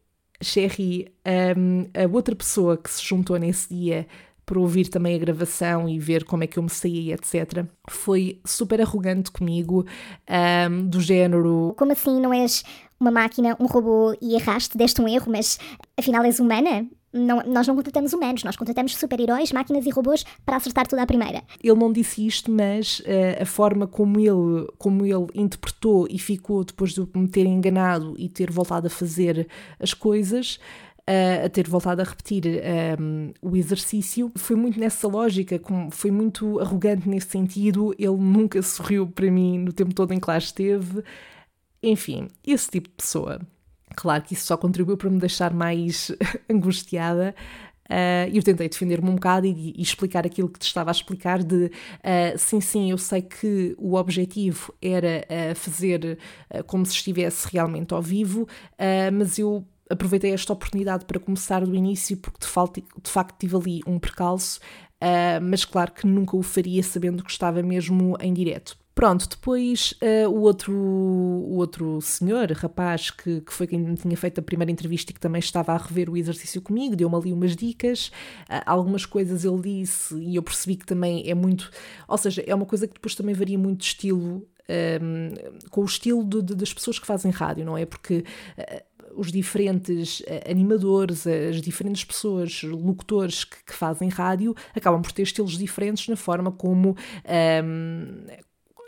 Sherry, 0.41 1.13
um, 1.55 1.81
a 1.93 2.07
outra 2.11 2.35
pessoa 2.35 2.77
que 2.77 2.89
se 2.89 3.05
juntou 3.05 3.37
nesse 3.37 3.73
dia 3.73 4.07
para 4.45 4.59
ouvir 4.59 4.87
também 4.87 5.15
a 5.15 5.19
gravação 5.19 5.89
e 5.89 5.97
ver 5.97 6.23
como 6.23 6.43
é 6.43 6.47
que 6.47 6.59
eu 6.59 6.63
me 6.63 6.69
saía, 6.69 7.15
etc. 7.15 7.65
Foi 7.89 8.39
super 8.45 8.79
arrogante 8.79 9.31
comigo, 9.31 9.85
um, 10.69 10.87
do 10.87 11.01
género. 11.01 11.73
Como 11.77 11.91
assim 11.91 12.19
não 12.21 12.33
és 12.33 12.63
uma 12.99 13.11
máquina, 13.11 13.57
um 13.59 13.65
robô 13.65 14.15
e 14.21 14.35
erraste, 14.35 14.77
deste 14.77 15.01
um 15.01 15.07
erro, 15.07 15.31
mas 15.31 15.59
afinal 15.97 16.23
és 16.23 16.39
humana? 16.39 16.87
Não, 17.11 17.41
nós 17.43 17.65
não 17.65 17.77
contratamos 17.77 18.11
humanos, 18.11 18.43
nós 18.43 18.57
contratamos 18.57 18.97
super-heróis, 18.97 19.49
máquinas 19.53 19.85
e 19.85 19.89
robôs 19.89 20.25
para 20.45 20.57
acertar 20.57 20.85
tudo 20.85 20.99
à 20.99 21.05
primeira. 21.05 21.43
Ele 21.63 21.79
não 21.79 21.91
disse 21.91 22.27
isto, 22.27 22.51
mas 22.51 22.99
uh, 22.99 23.41
a 23.41 23.45
forma 23.45 23.87
como 23.87 24.19
ele, 24.19 24.67
como 24.77 25.05
ele 25.05 25.27
interpretou 25.33 26.07
e 26.09 26.19
ficou 26.19 26.65
depois 26.65 26.93
de 26.93 27.07
me 27.15 27.27
ter 27.29 27.45
enganado 27.45 28.15
e 28.17 28.27
ter 28.27 28.51
voltado 28.51 28.87
a 28.87 28.89
fazer 28.89 29.47
as 29.79 29.93
coisas, 29.93 30.59
a 31.07 31.49
ter 31.49 31.67
voltado 31.67 32.01
a 32.01 32.03
repetir 32.03 32.43
um, 32.99 33.31
o 33.41 33.55
exercício, 33.55 34.31
foi 34.35 34.55
muito 34.55 34.79
nessa 34.79 35.07
lógica, 35.07 35.61
foi 35.91 36.09
muito 36.09 36.59
arrogante 36.59 37.07
nesse 37.07 37.29
sentido. 37.29 37.93
Ele 37.99 38.17
nunca 38.17 38.61
sorriu 38.63 39.07
para 39.07 39.29
mim 39.29 39.59
no 39.59 39.71
tempo 39.71 39.93
todo 39.93 40.13
em 40.13 40.19
que 40.19 40.27
lá 40.27 40.37
esteve. 40.37 41.03
Enfim, 41.81 42.27
esse 42.45 42.71
tipo 42.71 42.89
de 42.89 42.95
pessoa. 42.95 43.39
Claro 43.95 44.23
que 44.23 44.33
isso 44.33 44.47
só 44.47 44.57
contribuiu 44.57 44.97
para 44.97 45.09
me 45.09 45.19
deixar 45.19 45.53
mais 45.53 46.11
angustiada. 46.49 47.35
Uh, 47.85 48.25
eu 48.33 48.41
tentei 48.41 48.67
defender-me 48.67 49.07
um 49.07 49.13
bocado 49.13 49.45
e, 49.45 49.73
e, 49.77 49.81
explicar 49.81 50.25
aquilo 50.25 50.49
que 50.49 50.57
te 50.57 50.65
estava 50.65 50.89
a 50.89 50.91
explicar 50.91 51.43
de 51.43 51.65
uh, 51.65 52.35
sim, 52.35 52.59
sim, 52.59 52.89
eu 52.89 52.97
sei 52.97 53.21
que 53.21 53.75
o 53.77 53.93
objetivo 53.93 54.73
era 54.81 55.23
uh, 55.29 55.55
fazer 55.55 56.17
como 56.65 56.83
se 56.83 56.93
estivesse 56.93 57.47
realmente 57.51 57.93
ao 57.93 58.01
vivo, 58.01 58.47
mas 59.13 59.37
eu 59.37 59.63
aproveitei 59.89 60.31
esta 60.31 60.53
oportunidade 60.53 61.05
para 61.05 61.19
começar 61.19 61.65
do 61.65 61.75
início, 61.75 62.17
porque 62.17 62.39
de, 62.39 62.47
facto, 62.47 62.83
de 63.03 63.09
facto 63.09 63.37
tive 63.37 63.55
ali 63.55 63.81
um 63.85 63.99
percalço, 63.99 64.59
uh, 65.01 65.41
mas 65.41 65.65
claro 65.65 65.91
que 65.91 66.07
nunca 66.07 66.35
o 66.35 66.41
faria 66.41 66.83
sabendo 66.83 67.23
que 67.23 67.31
estava 67.31 67.61
mesmo 67.61 68.17
em 68.19 68.33
direto. 68.33 68.77
Pronto, 68.95 69.27
depois 69.27 69.93
uh, 70.01 70.29
o, 70.29 70.39
outro, 70.43 70.73
o 70.73 71.57
outro 71.57 71.99
senhor, 72.01 72.49
rapaz, 72.53 73.11
que, 73.11 73.41
que 73.41 73.51
foi 73.51 73.67
quem 73.67 73.77
me 73.77 73.95
tinha 73.95 74.15
feito 74.15 74.39
a 74.39 74.41
primeira 74.41 74.71
entrevista 74.71 75.11
e 75.11 75.13
que 75.13 75.19
também 75.19 75.39
estava 75.39 75.73
a 75.73 75.77
rever 75.77 76.09
o 76.09 76.15
exercício 76.15 76.61
comigo, 76.61 76.95
deu-me 76.95 77.13
ali 77.17 77.33
umas 77.33 77.57
dicas, 77.57 78.07
uh, 78.49 78.63
algumas 78.65 79.05
coisas 79.05 79.43
ele 79.43 79.61
disse 79.61 80.15
e 80.15 80.37
eu 80.37 80.41
percebi 80.41 80.77
que 80.77 80.85
também 80.85 81.29
é 81.29 81.35
muito. 81.35 81.69
Ou 82.07 82.17
seja, 82.17 82.41
é 82.47 82.55
uma 82.55 82.65
coisa 82.65 82.87
que 82.87 82.93
depois 82.93 83.15
também 83.15 83.35
varia 83.35 83.59
muito 83.59 83.79
de 83.79 83.85
estilo. 83.85 84.47
Um, 84.67 85.29
com 85.69 85.81
o 85.81 85.85
estilo 85.85 86.23
de, 86.23 86.41
de, 86.41 86.55
das 86.55 86.73
pessoas 86.73 86.97
que 86.97 87.05
fazem 87.05 87.29
rádio, 87.29 87.63
não 87.63 87.77
é? 87.77 87.85
Porque 87.85 88.25
uh, 88.57 88.83
os 89.15 89.31
diferentes 89.31 90.19
uh, 90.21 90.49
animadores, 90.49 91.25
as 91.27 91.61
diferentes 91.61 92.03
pessoas, 92.03 92.61
locutores 92.63 93.43
que, 93.43 93.63
que, 93.65 93.73
fazem 93.73 94.09
rádio, 94.09 94.55
acabam 94.75 95.01
por 95.01 95.11
ter 95.11 95.23
estilos 95.23 95.57
diferentes 95.57 96.07
na 96.07 96.15
forma 96.15 96.51
como. 96.51 96.89
Um, 96.89 96.95
ehm, 97.25 98.45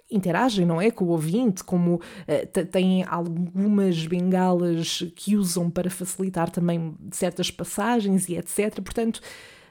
interagem, 0.10 0.66
não 0.66 0.82
é? 0.82 0.90
Com 0.90 1.06
o 1.06 1.10
ouvinte, 1.10 1.64
como 1.64 1.96
uh, 1.96 2.66
têm 2.72 3.04
algumas 3.04 4.08
bengalas 4.08 5.04
que 5.16 5.36
usam 5.36 5.70
para 5.70 5.90
facilitar 5.90 6.50
também 6.50 6.96
certas 7.12 7.52
passagens 7.52 8.30
e 8.30 8.38
etc. 8.38 8.82
Portanto, 8.82 9.22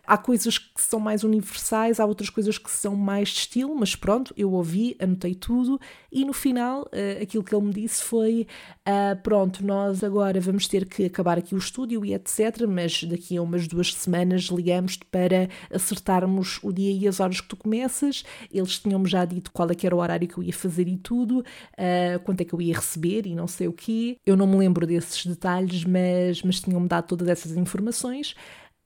Há 0.06 0.16
coisas 0.16 0.58
que 0.58 0.80
são 0.80 1.00
mais 1.00 1.24
universais, 1.24 1.98
há 1.98 2.06
outras 2.06 2.30
coisas 2.30 2.58
que 2.58 2.70
são 2.70 2.94
mais 2.94 3.28
de 3.30 3.38
estilo, 3.40 3.74
mas 3.74 3.96
pronto, 3.96 4.32
eu 4.36 4.52
ouvi, 4.52 4.96
anotei 5.00 5.34
tudo 5.34 5.80
e 6.16 6.24
no 6.24 6.32
final 6.32 6.82
uh, 6.82 7.22
aquilo 7.22 7.44
que 7.44 7.54
ele 7.54 7.66
me 7.66 7.72
disse 7.72 8.02
foi: 8.02 8.46
uh, 8.88 9.20
pronto, 9.22 9.64
nós 9.64 10.02
agora 10.02 10.40
vamos 10.40 10.66
ter 10.66 10.86
que 10.86 11.04
acabar 11.04 11.36
aqui 11.36 11.54
o 11.54 11.58
estúdio 11.58 12.04
e 12.04 12.14
etc. 12.14 12.66
Mas 12.66 13.04
daqui 13.04 13.36
a 13.36 13.42
umas 13.42 13.68
duas 13.68 13.92
semanas 13.92 14.44
ligamos-te 14.44 15.04
para 15.04 15.48
acertarmos 15.70 16.58
o 16.62 16.72
dia 16.72 16.90
e 16.92 17.06
as 17.06 17.20
horas 17.20 17.40
que 17.40 17.48
tu 17.48 17.56
começas. 17.56 18.24
Eles 18.50 18.78
tinham-me 18.78 19.08
já 19.08 19.26
dito 19.26 19.50
qual 19.52 19.70
é 19.70 19.74
que 19.74 19.86
era 19.86 19.94
o 19.94 19.98
horário 19.98 20.26
que 20.26 20.38
eu 20.38 20.42
ia 20.42 20.52
fazer 20.52 20.88
e 20.88 20.96
tudo, 20.96 21.40
uh, 21.40 22.20
quanto 22.24 22.40
é 22.40 22.44
que 22.44 22.54
eu 22.54 22.60
ia 22.62 22.74
receber 22.74 23.26
e 23.26 23.34
não 23.34 23.46
sei 23.46 23.68
o 23.68 23.72
quê. 23.72 24.16
Eu 24.24 24.36
não 24.36 24.46
me 24.46 24.56
lembro 24.56 24.86
desses 24.86 25.26
detalhes, 25.26 25.84
mas, 25.84 26.42
mas 26.42 26.60
tinham-me 26.60 26.88
dado 26.88 27.08
todas 27.08 27.28
essas 27.28 27.56
informações. 27.56 28.34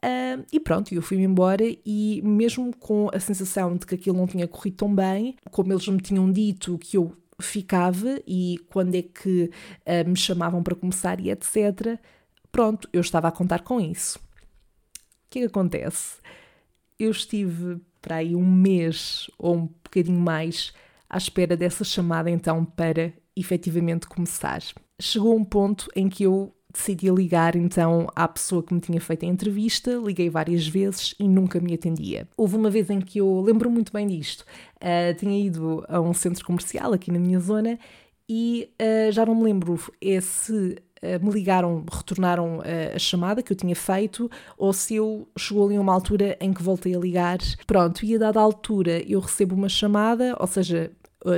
Uh, 0.02 0.46
e 0.50 0.58
pronto, 0.58 0.94
eu 0.94 1.02
fui-me 1.02 1.24
embora 1.24 1.64
e 1.84 2.22
mesmo 2.24 2.74
com 2.76 3.10
a 3.12 3.20
sensação 3.20 3.76
de 3.76 3.84
que 3.84 3.94
aquilo 3.94 4.16
não 4.16 4.26
tinha 4.26 4.48
corrido 4.48 4.76
tão 4.76 4.94
bem, 4.94 5.36
como 5.50 5.72
eles 5.72 5.86
me 5.88 6.00
tinham 6.00 6.30
dito 6.32 6.78
que 6.78 6.96
eu 6.96 7.14
ficava 7.38 8.18
e 8.26 8.58
quando 8.70 8.94
é 8.94 9.02
que 9.02 9.50
uh, 9.86 10.08
me 10.08 10.16
chamavam 10.16 10.62
para 10.62 10.74
começar 10.74 11.20
e 11.20 11.30
etc., 11.30 11.98
pronto, 12.50 12.88
eu 12.92 13.00
estava 13.00 13.28
a 13.28 13.32
contar 13.32 13.60
com 13.60 13.80
isso. 13.80 14.18
O 14.18 15.30
que 15.30 15.38
é 15.38 15.42
que 15.42 15.48
acontece? 15.48 16.16
Eu 16.98 17.10
estive 17.10 17.80
para 18.00 18.16
aí 18.16 18.34
um 18.34 18.50
mês 18.50 19.30
ou 19.38 19.56
um 19.56 19.66
bocadinho 19.66 20.18
mais 20.18 20.72
à 21.08 21.18
espera 21.18 21.56
dessa 21.56 21.84
chamada 21.84 22.30
então 22.30 22.64
para 22.64 23.12
efetivamente 23.36 24.06
começar. 24.06 24.62
Chegou 25.00 25.36
um 25.36 25.44
ponto 25.44 25.88
em 25.94 26.08
que 26.08 26.24
eu 26.24 26.54
decidi 26.72 27.10
ligar 27.10 27.56
então 27.56 28.06
à 28.14 28.26
pessoa 28.26 28.62
que 28.62 28.72
me 28.72 28.80
tinha 28.80 29.00
feito 29.00 29.24
a 29.24 29.28
entrevista, 29.28 29.92
liguei 30.04 30.30
várias 30.30 30.66
vezes 30.66 31.14
e 31.18 31.28
nunca 31.28 31.60
me 31.60 31.74
atendia. 31.74 32.28
Houve 32.36 32.56
uma 32.56 32.70
vez 32.70 32.90
em 32.90 33.00
que 33.00 33.18
eu 33.18 33.40
lembro 33.40 33.70
muito 33.70 33.92
bem 33.92 34.06
disto, 34.06 34.42
uh, 34.76 35.14
tinha 35.16 35.38
ido 35.38 35.84
a 35.88 36.00
um 36.00 36.14
centro 36.14 36.44
comercial 36.44 36.92
aqui 36.92 37.10
na 37.10 37.18
minha 37.18 37.38
zona 37.38 37.78
e 38.28 38.70
uh, 38.80 39.12
já 39.12 39.26
não 39.26 39.34
me 39.34 39.44
lembro 39.44 39.78
se 40.22 40.52
uh, 40.52 41.24
me 41.24 41.32
ligaram, 41.32 41.84
retornaram 41.90 42.60
a 42.94 42.98
chamada 42.98 43.42
que 43.42 43.52
eu 43.52 43.56
tinha 43.56 43.74
feito 43.74 44.30
ou 44.56 44.72
se 44.72 44.96
eu 44.96 45.28
chegou 45.36 45.66
ali 45.66 45.78
uma 45.78 45.92
altura 45.92 46.36
em 46.40 46.52
que 46.52 46.62
voltei 46.62 46.94
a 46.94 46.98
ligar. 46.98 47.38
Pronto, 47.66 48.04
e 48.04 48.14
a 48.14 48.18
dada 48.18 48.40
altura 48.40 49.02
eu 49.10 49.20
recebo 49.20 49.54
uma 49.54 49.68
chamada, 49.68 50.36
ou 50.38 50.46
seja, 50.46 50.92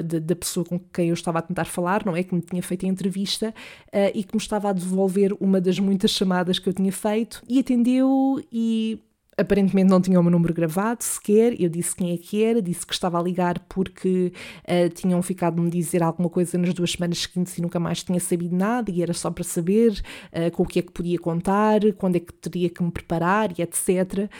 da 0.05 0.37
pessoa 0.37 0.65
com 0.65 0.79
quem 0.79 1.09
eu 1.09 1.15
estava 1.15 1.41
a 1.41 1.43
tentar 1.43 1.65
falar, 1.65 2.05
não 2.07 2.15
é? 2.15 2.23
Que 2.23 2.35
me 2.35 2.41
tinha 2.41 2.63
feito 2.63 2.87
a 2.87 2.89
entrevista 2.89 3.53
uh, 3.89 4.13
e 4.15 4.23
que 4.23 4.35
me 4.35 4.41
estava 4.41 4.71
a 4.71 4.73
devolver 4.73 5.35
uma 5.41 5.61
das 5.61 5.79
muitas 5.79 6.13
chamadas 6.13 6.59
que 6.59 6.69
eu 6.69 6.73
tinha 6.73 6.93
feito 6.93 7.43
e 7.49 7.59
atendeu 7.59 8.43
e 8.53 9.01
aparentemente 9.37 9.91
não 9.91 10.01
tinha 10.01 10.21
o 10.21 10.23
meu 10.23 10.31
número 10.31 10.55
gravado 10.55 11.03
sequer. 11.03 11.61
Eu 11.61 11.69
disse 11.69 11.97
quem 11.97 12.13
é 12.13 12.17
que 12.17 12.43
era, 12.43 12.63
disse 12.63 12.87
que 12.87 12.93
estava 12.93 13.19
a 13.19 13.23
ligar 13.23 13.59
porque 13.69 14.33
uh, 14.65 14.89
tinham 14.95 15.21
ficado 15.23 15.57
de 15.57 15.63
me 15.63 15.71
dizer 15.71 16.03
alguma 16.03 16.29
coisa 16.29 16.57
nas 16.59 16.73
duas 16.75 16.93
semanas 16.93 17.19
seguintes 17.19 17.57
e 17.59 17.63
nunca 17.63 17.81
mais 17.81 18.03
tinha 18.03 18.21
sabido 18.21 18.55
nada 18.55 18.91
e 18.91 19.03
era 19.03 19.13
só 19.13 19.31
para 19.31 19.45
saber 19.45 20.01
uh, 20.33 20.51
com 20.53 20.63
o 20.63 20.67
que 20.67 20.79
é 20.79 20.83
que 20.83 20.93
podia 20.93 21.19
contar, 21.19 21.81
quando 21.97 22.17
é 22.17 22.21
que 22.21 22.33
teria 22.35 22.71
que 22.71 22.83
me 22.83 22.91
preparar 22.91 23.51
e 23.59 23.63
etc. 23.63 24.31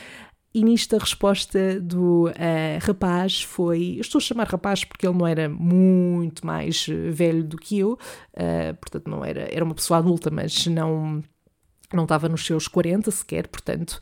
E 0.53 0.63
nisto 0.63 0.95
a 0.95 0.99
resposta 0.99 1.79
do 1.79 2.27
uh, 2.27 2.33
rapaz 2.79 3.41
foi: 3.41 3.95
eu 3.97 4.01
estou 4.01 4.19
a 4.19 4.21
chamar 4.21 4.47
rapaz 4.47 4.85
porque 4.85 5.07
ele 5.07 5.17
não 5.17 5.25
era 5.25 5.49
muito 5.49 6.45
mais 6.45 6.85
eh, 6.87 7.09
velho 7.09 7.43
do 7.43 7.57
que 7.57 7.79
eu, 7.79 7.93
uh, 7.93 8.75
portanto, 8.79 9.09
não 9.09 9.25
era, 9.25 9.51
era 9.51 9.65
uma 9.65 9.73
pessoa 9.73 9.97
adulta, 9.97 10.29
mas 10.29 10.67
não, 10.67 11.23
não 11.91 12.03
estava 12.03 12.29
nos 12.29 12.45
seus 12.45 12.67
40 12.67 13.09
sequer, 13.09 13.47
portanto. 13.47 13.99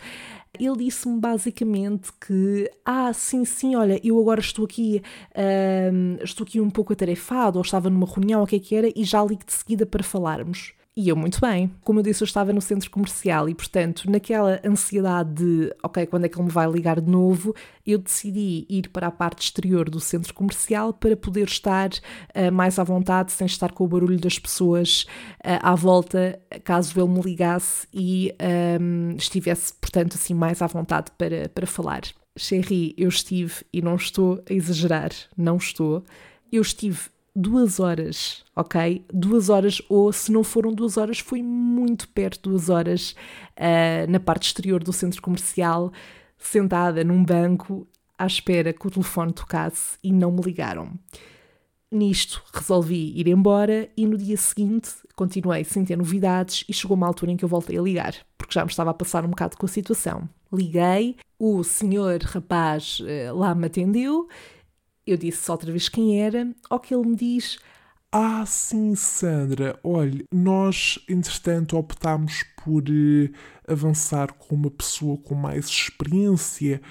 Ele 0.60 0.76
disse-me 0.84 1.18
basicamente 1.18 2.12
que, 2.20 2.70
ah, 2.84 3.14
sim, 3.14 3.46
sim, 3.46 3.74
olha, 3.74 4.02
eu 4.04 4.20
agora 4.20 4.42
estou 4.42 4.66
aqui, 4.66 5.02
uh, 5.32 6.22
estou 6.22 6.44
aqui 6.44 6.60
um 6.60 6.70
pouco 6.70 6.92
atarefado, 6.92 7.58
ou 7.58 7.64
estava 7.64 7.90
numa 7.90 8.06
reunião, 8.06 8.44
o 8.44 8.48
que 8.48 8.58
é 8.58 8.60
que 8.60 8.76
era, 8.76 8.90
e 8.94 9.06
já 9.06 9.24
ligo 9.24 9.46
de 9.46 9.54
seguida 9.54 9.86
para 9.86 10.04
falarmos. 10.04 10.74
E 10.96 11.08
eu 11.08 11.16
muito 11.16 11.40
bem. 11.40 11.72
Como 11.86 12.00
eu 12.00 12.04
disse, 12.04 12.22
eu 12.22 12.26
estava 12.26 12.52
no 12.52 12.60
centro 12.60 12.92
comercial 12.92 13.48
e, 13.48 13.56
portanto, 13.56 14.12
naquela 14.12 14.60
ansiedade 14.66 15.34
de, 15.36 15.76
ok, 15.82 16.06
quando 16.06 16.26
é 16.26 16.30
que 16.30 16.38
ele 16.38 16.44
me 16.44 16.52
vai 16.52 16.70
ligar 16.70 17.00
de 17.00 17.10
novo, 17.10 17.56
eu 17.88 17.98
decidi 17.98 18.66
ir 18.70 18.90
para 18.90 19.08
a 19.08 19.12
parte 19.12 19.44
exterior 19.44 19.90
do 19.90 20.02
centro 20.02 20.34
comercial 20.34 20.94
para 20.94 21.16
poder 21.16 21.48
estar 21.48 21.92
uh, 21.92 22.52
mais 22.52 22.78
à 22.78 22.84
vontade, 22.84 23.32
sem 23.32 23.48
estar 23.48 23.72
com 23.72 23.86
o 23.86 23.88
barulho 23.88 24.20
das 24.20 24.38
pessoas 24.38 25.06
uh, 25.46 25.64
à 25.64 25.76
volta, 25.76 26.38
caso 26.66 27.00
ele 27.00 27.10
me 27.10 27.22
ligasse 27.22 27.88
e 27.94 28.36
um, 28.42 29.12
ehm, 29.12 29.16
estivesse, 29.16 29.74
portanto, 29.74 30.16
assim, 30.16 30.34
mais 30.34 30.62
à 30.62 30.68
vontade 30.68 31.10
para, 31.18 31.48
para 31.48 31.66
falar. 31.66 32.02
Sherry, 32.38 32.94
eu 32.98 33.08
estive, 33.08 33.64
e 33.72 33.82
não 33.82 33.96
estou 33.96 34.44
a 34.50 34.54
exagerar, 34.54 35.12
não 35.38 35.56
estou, 35.56 36.04
eu 36.52 36.62
estive 36.62 37.00
duas 37.36 37.80
horas, 37.80 38.44
ok? 38.56 39.06
Duas 39.12 39.50
horas, 39.50 39.82
ou 39.90 40.12
se 40.12 40.32
não 40.32 40.44
foram 40.44 40.74
duas 40.74 40.98
horas, 40.98 41.20
foi 41.20 41.42
muito 41.42 42.08
perto 42.10 42.50
duas 42.50 42.70
horas 42.70 43.16
uh, 43.58 44.10
na 44.10 44.20
parte 44.20 44.48
exterior 44.48 44.84
do 44.84 44.94
centro 44.94 45.22
comercial, 45.22 45.92
sentada 46.38 47.04
num 47.04 47.24
banco, 47.24 47.88
à 48.18 48.26
espera 48.26 48.74
que 48.74 48.86
o 48.86 48.92
telefone 48.92 49.34
tocasse 49.34 49.98
e 50.04 50.12
não 50.12 50.32
me 50.32 50.42
ligaram. 50.42 50.92
Nisto 51.92 52.42
resolvi 52.54 53.18
ir 53.20 53.28
embora 53.28 53.90
e 53.98 54.06
no 54.06 54.18
dia 54.18 54.38
seguinte 54.38 54.92
continuei 55.14 55.64
sem 55.66 55.84
ter 55.84 55.98
novidades 55.98 56.64
e 56.70 56.74
chegou 56.74 56.96
uma 56.96 57.08
altura 57.08 57.32
em 57.32 57.38
que 57.38 57.44
eu 57.44 57.50
voltei 57.50 57.78
a 57.78 57.82
ligar, 57.82 58.16
porque 58.38 58.54
já 58.54 58.64
me 58.64 58.72
estava 58.72 58.92
a 58.92 58.94
passar 58.94 59.26
um 59.26 59.30
bocado 59.30 59.58
com 59.58 59.66
a 59.66 59.70
situação. 59.70 60.30
Liguei, 60.54 61.18
o 61.38 61.64
senhor 61.64 62.22
rapaz 62.24 63.00
uh, 63.02 63.36
lá 63.36 63.54
me 63.56 63.66
atendeu 63.66 64.28
eu 65.06 65.18
disse 65.18 65.50
outra 65.52 65.72
vez 65.72 65.90
quem 65.90 66.22
era, 66.22 66.54
ao 66.70 66.80
que 66.80 66.94
ele 66.94 67.08
me 67.08 67.16
diz: 67.16 67.60
Ah, 68.12 68.46
sim, 68.46 68.96
Sandra, 68.96 69.80
olhe, 69.84 70.26
nós 70.32 71.00
entretanto 71.10 71.78
optámos 71.78 72.44
por 72.64 72.84
uh, 72.84 73.32
avançar 73.68 74.34
com 74.34 74.56
uma 74.56 74.72
pessoa 74.72 75.18
com 75.18 75.36
mais 75.36 75.66
experiência 75.66 76.82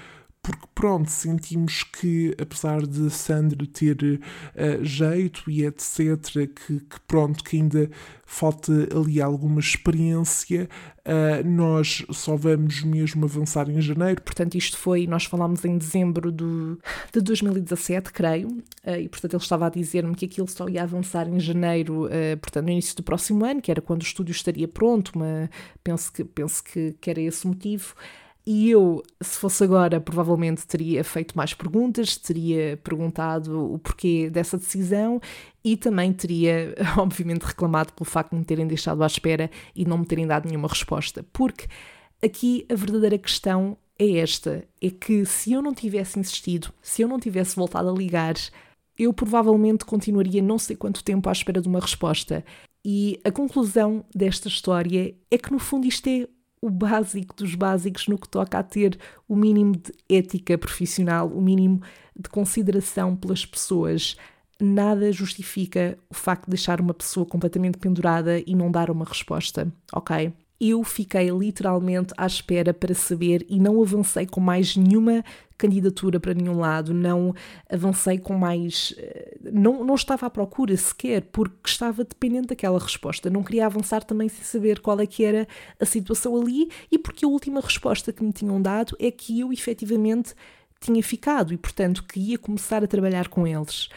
porque 0.43 0.65
pronto, 0.73 1.11
sentimos 1.11 1.83
que 1.83 2.35
apesar 2.41 2.81
de 2.87 3.11
Sandra 3.11 3.67
ter 3.67 3.95
uh, 4.03 4.83
jeito 4.83 5.49
e 5.51 5.63
etc, 5.63 6.19
que, 6.47 6.79
que, 6.79 6.99
pronto, 7.07 7.43
que 7.43 7.57
ainda 7.57 7.91
falta 8.25 8.71
ali 8.97 9.21
alguma 9.21 9.59
experiência, 9.59 10.67
uh, 11.05 11.47
nós 11.47 12.03
só 12.09 12.35
vamos 12.35 12.81
mesmo 12.81 13.25
avançar 13.25 13.69
em 13.69 13.79
janeiro. 13.79 14.19
Portanto, 14.23 14.55
isto 14.55 14.79
foi, 14.79 15.05
nós 15.05 15.25
falámos 15.25 15.63
em 15.63 15.77
dezembro 15.77 16.31
do, 16.31 16.79
de 17.13 17.21
2017, 17.21 18.11
creio, 18.11 18.47
uh, 18.47 18.95
e 18.99 19.07
portanto 19.07 19.33
ele 19.35 19.43
estava 19.43 19.67
a 19.67 19.69
dizer-me 19.69 20.15
que 20.15 20.25
aquilo 20.25 20.47
só 20.47 20.67
ia 20.67 20.81
avançar 20.81 21.27
em 21.27 21.39
janeiro, 21.39 22.09
portanto 22.41 22.65
no 22.65 22.71
início 22.71 22.95
do 22.95 23.03
próximo 23.03 23.45
ano, 23.45 23.61
que 23.61 23.69
era 23.69 23.81
quando 23.81 24.01
o 24.01 24.05
estúdio 24.05 24.31
estaria 24.31 24.67
pronto, 24.67 25.11
mas 25.15 25.49
penso 25.83 26.11
que, 26.11 26.23
penso 26.23 26.63
que, 26.63 26.95
que 26.99 27.09
era 27.11 27.21
esse 27.21 27.45
o 27.45 27.49
motivo. 27.49 27.93
E 28.45 28.71
eu, 28.71 29.03
se 29.21 29.37
fosse 29.37 29.63
agora, 29.63 30.01
provavelmente 30.01 30.65
teria 30.65 31.03
feito 31.03 31.37
mais 31.37 31.53
perguntas, 31.53 32.17
teria 32.17 32.75
perguntado 32.83 33.73
o 33.73 33.77
porquê 33.77 34.31
dessa 34.31 34.57
decisão 34.57 35.21
e 35.63 35.77
também 35.77 36.11
teria, 36.11 36.73
obviamente, 36.97 37.43
reclamado 37.43 37.93
pelo 37.93 38.09
facto 38.09 38.31
de 38.31 38.37
me 38.37 38.45
terem 38.45 38.65
deixado 38.65 39.03
à 39.03 39.05
espera 39.05 39.49
e 39.75 39.85
não 39.85 39.99
me 39.99 40.05
terem 40.05 40.25
dado 40.25 40.47
nenhuma 40.47 40.67
resposta. 40.67 41.23
Porque 41.31 41.67
aqui 42.21 42.65
a 42.67 42.73
verdadeira 42.73 43.17
questão 43.17 43.77
é 43.99 44.17
esta: 44.17 44.63
é 44.81 44.89
que 44.89 45.23
se 45.23 45.53
eu 45.53 45.61
não 45.61 45.73
tivesse 45.73 46.19
insistido, 46.19 46.73
se 46.81 47.03
eu 47.03 47.07
não 47.07 47.19
tivesse 47.19 47.55
voltado 47.55 47.89
a 47.89 47.93
ligar, 47.93 48.33
eu 48.97 49.13
provavelmente 49.13 49.85
continuaria 49.85 50.41
não 50.41 50.57
sei 50.57 50.75
quanto 50.75 51.03
tempo 51.03 51.29
à 51.29 51.31
espera 51.31 51.61
de 51.61 51.67
uma 51.67 51.79
resposta. 51.79 52.43
E 52.83 53.19
a 53.23 53.31
conclusão 53.31 54.03
desta 54.13 54.47
história 54.47 55.15
é 55.29 55.37
que, 55.37 55.51
no 55.51 55.59
fundo, 55.59 55.85
isto 55.85 56.07
é 56.07 56.27
o 56.61 56.69
básico 56.69 57.35
dos 57.35 57.55
básicos 57.55 58.07
no 58.07 58.17
que 58.17 58.29
toca 58.29 58.59
a 58.59 58.63
ter 58.63 58.97
o 59.27 59.35
mínimo 59.35 59.75
de 59.75 59.91
ética 60.07 60.57
profissional, 60.57 61.27
o 61.27 61.41
mínimo 61.41 61.81
de 62.15 62.29
consideração 62.29 63.15
pelas 63.15 63.45
pessoas. 63.45 64.15
Nada 64.59 65.11
justifica 65.11 65.97
o 66.07 66.13
facto 66.13 66.45
de 66.45 66.51
deixar 66.51 66.79
uma 66.79 66.93
pessoa 66.93 67.25
completamente 67.25 67.79
pendurada 67.79 68.39
e 68.45 68.55
não 68.55 68.69
dar 68.71 68.91
uma 68.91 69.05
resposta, 69.05 69.73
ok? 69.91 70.31
Eu 70.61 70.83
fiquei 70.83 71.27
literalmente 71.31 72.13
à 72.15 72.27
espera 72.27 72.71
para 72.71 72.93
saber 72.93 73.43
e 73.49 73.59
não 73.59 73.81
avancei 73.81 74.27
com 74.27 74.39
mais 74.39 74.77
nenhuma 74.77 75.23
candidatura 75.57 76.19
para 76.19 76.35
nenhum 76.35 76.59
lado, 76.59 76.93
não 76.93 77.33
avancei 77.67 78.19
com 78.19 78.35
mais. 78.35 78.93
Eh, 78.97 79.37
não, 79.51 79.83
não 79.83 79.95
estava 79.95 80.27
à 80.27 80.29
procura 80.29 80.77
sequer, 80.77 81.23
porque 81.31 81.67
estava 81.67 82.03
dependente 82.03 82.49
daquela 82.49 82.77
resposta. 82.77 83.27
Não 83.27 83.43
queria 83.43 83.65
avançar 83.65 84.03
também 84.03 84.29
sem 84.29 84.43
saber 84.43 84.79
qual 84.79 84.99
é 84.99 85.07
que 85.07 85.23
era 85.23 85.47
a 85.79 85.85
situação 85.85 86.39
ali 86.39 86.69
e 86.91 86.97
porque 86.99 87.25
a 87.25 87.27
última 87.27 87.59
resposta 87.59 88.13
que 88.13 88.23
me 88.23 88.31
tinham 88.31 88.61
dado 88.61 88.95
é 88.99 89.09
que 89.09 89.39
eu 89.39 89.51
efetivamente 89.51 90.35
tinha 90.79 91.01
ficado 91.01 91.53
e, 91.53 91.57
portanto, 91.57 92.03
que 92.03 92.19
ia 92.19 92.37
começar 92.37 92.83
a 92.83 92.87
trabalhar 92.87 93.29
com 93.29 93.47
eles. 93.47 93.89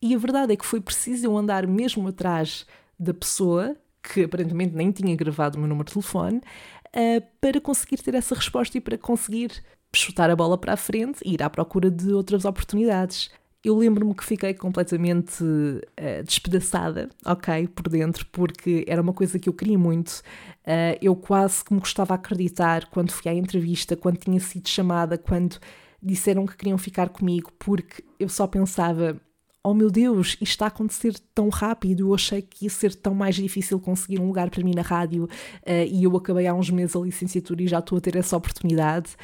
E 0.00 0.14
a 0.14 0.18
verdade 0.18 0.52
é 0.54 0.56
que 0.56 0.66
foi 0.66 0.80
preciso 0.80 1.26
eu 1.26 1.36
andar 1.36 1.66
mesmo 1.66 2.08
atrás 2.08 2.66
da 2.98 3.12
pessoa 3.12 3.76
que 4.12 4.24
aparentemente 4.24 4.74
nem 4.74 4.90
tinha 4.90 5.14
gravado 5.16 5.56
o 5.56 5.60
meu 5.60 5.68
número 5.68 5.86
de 5.86 5.92
telefone, 5.94 6.38
uh, 6.38 7.22
para 7.40 7.60
conseguir 7.60 7.98
ter 7.98 8.14
essa 8.14 8.34
resposta 8.34 8.78
e 8.78 8.80
para 8.80 8.96
conseguir 8.96 9.62
chutar 9.94 10.30
a 10.30 10.36
bola 10.36 10.58
para 10.58 10.74
a 10.74 10.76
frente 10.76 11.20
e 11.24 11.34
ir 11.34 11.42
à 11.42 11.50
procura 11.50 11.90
de 11.90 12.12
outras 12.12 12.44
oportunidades. 12.44 13.30
Eu 13.64 13.76
lembro-me 13.76 14.14
que 14.14 14.24
fiquei 14.24 14.54
completamente 14.54 15.42
uh, 15.42 16.22
despedaçada, 16.24 17.08
ok, 17.24 17.66
por 17.68 17.88
dentro, 17.88 18.24
porque 18.26 18.84
era 18.86 19.02
uma 19.02 19.12
coisa 19.12 19.38
que 19.38 19.48
eu 19.48 19.52
queria 19.52 19.78
muito. 19.78 20.22
Uh, 20.62 20.96
eu 21.02 21.16
quase 21.16 21.64
que 21.64 21.74
me 21.74 21.80
gostava 21.80 22.14
acreditar 22.14 22.86
quando 22.90 23.10
fui 23.10 23.30
à 23.30 23.34
entrevista, 23.34 23.96
quando 23.96 24.18
tinha 24.18 24.38
sido 24.38 24.68
chamada, 24.68 25.18
quando 25.18 25.58
disseram 26.00 26.46
que 26.46 26.56
queriam 26.56 26.78
ficar 26.78 27.08
comigo, 27.08 27.50
porque 27.58 28.04
eu 28.20 28.28
só 28.28 28.46
pensava: 28.46 29.20
oh 29.66 29.74
meu 29.74 29.90
Deus, 29.90 30.28
isto 30.28 30.42
está 30.44 30.66
a 30.66 30.68
acontecer 30.68 31.18
tão 31.34 31.48
rápido, 31.48 32.08
eu 32.08 32.14
achei 32.14 32.40
que 32.40 32.66
ia 32.66 32.70
ser 32.70 32.94
tão 32.94 33.12
mais 33.14 33.34
difícil 33.34 33.80
conseguir 33.80 34.20
um 34.20 34.28
lugar 34.28 34.48
para 34.48 34.62
mim 34.62 34.72
na 34.72 34.82
rádio 34.82 35.24
uh, 35.24 35.86
e 35.90 36.04
eu 36.04 36.16
acabei 36.16 36.46
há 36.46 36.54
uns 36.54 36.70
meses 36.70 36.94
a 36.94 37.00
licenciatura 37.00 37.62
e 37.62 37.66
já 37.66 37.80
estou 37.80 37.98
a 37.98 38.00
ter 38.00 38.14
essa 38.14 38.36
oportunidade. 38.36 39.16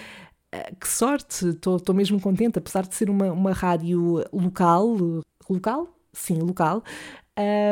Eh, 0.52 0.74
que 0.80 0.88
sorte, 0.88 1.46
estou 1.48 1.94
mesmo 1.94 2.20
contente, 2.20 2.58
apesar 2.58 2.82
de 2.86 2.94
ser 2.94 3.08
uma, 3.08 3.32
uma 3.32 3.52
rádio 3.52 4.24
local, 4.32 4.96
local? 5.48 5.88
Sim, 6.12 6.40
local. 6.40 6.82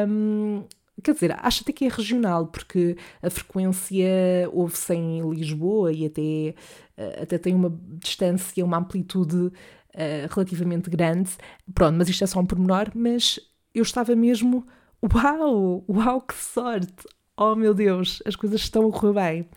Um, 0.09 0.65
quer 1.03 1.15
dizer, 1.15 1.37
acho 1.45 1.63
até 1.63 1.73
que 1.73 1.85
é 1.87 1.89
regional, 1.89 2.47
porque 2.47 2.97
a 3.21 3.31
frequência 3.31 4.07
ouve-se 4.53 4.95
em 4.95 5.29
Lisboa 5.31 5.93
e 5.93 6.07
até, 6.07 6.55
eh, 6.97 7.23
até 7.23 7.37
tem 7.37 7.55
uma 7.55 7.77
distância, 7.99 8.65
uma 8.65 8.79
amplitude 8.79 9.53
uh, 9.95 10.33
relativamente 10.35 10.91
grande. 10.91 11.31
Pronto, 11.75 11.97
mas 11.97 12.09
isto 12.09 12.25
é 12.25 12.27
só 12.27 12.41
um 12.41 12.47
pormenor, 12.47 12.91
mas 12.95 13.39
eu 13.75 13.83
estava 13.83 14.15
mesmo, 14.17 14.67
uau, 15.15 15.85
uau, 15.89 16.21
que 16.21 16.35
sorte! 16.35 17.07
Oh 17.37 17.55
meu 17.55 17.73
Deus, 17.73 18.23
as 18.27 18.37
coisas 18.37 18.61
estão 18.61 18.89
a 18.89 18.93
correr 18.93 19.13
bem. 19.15 19.49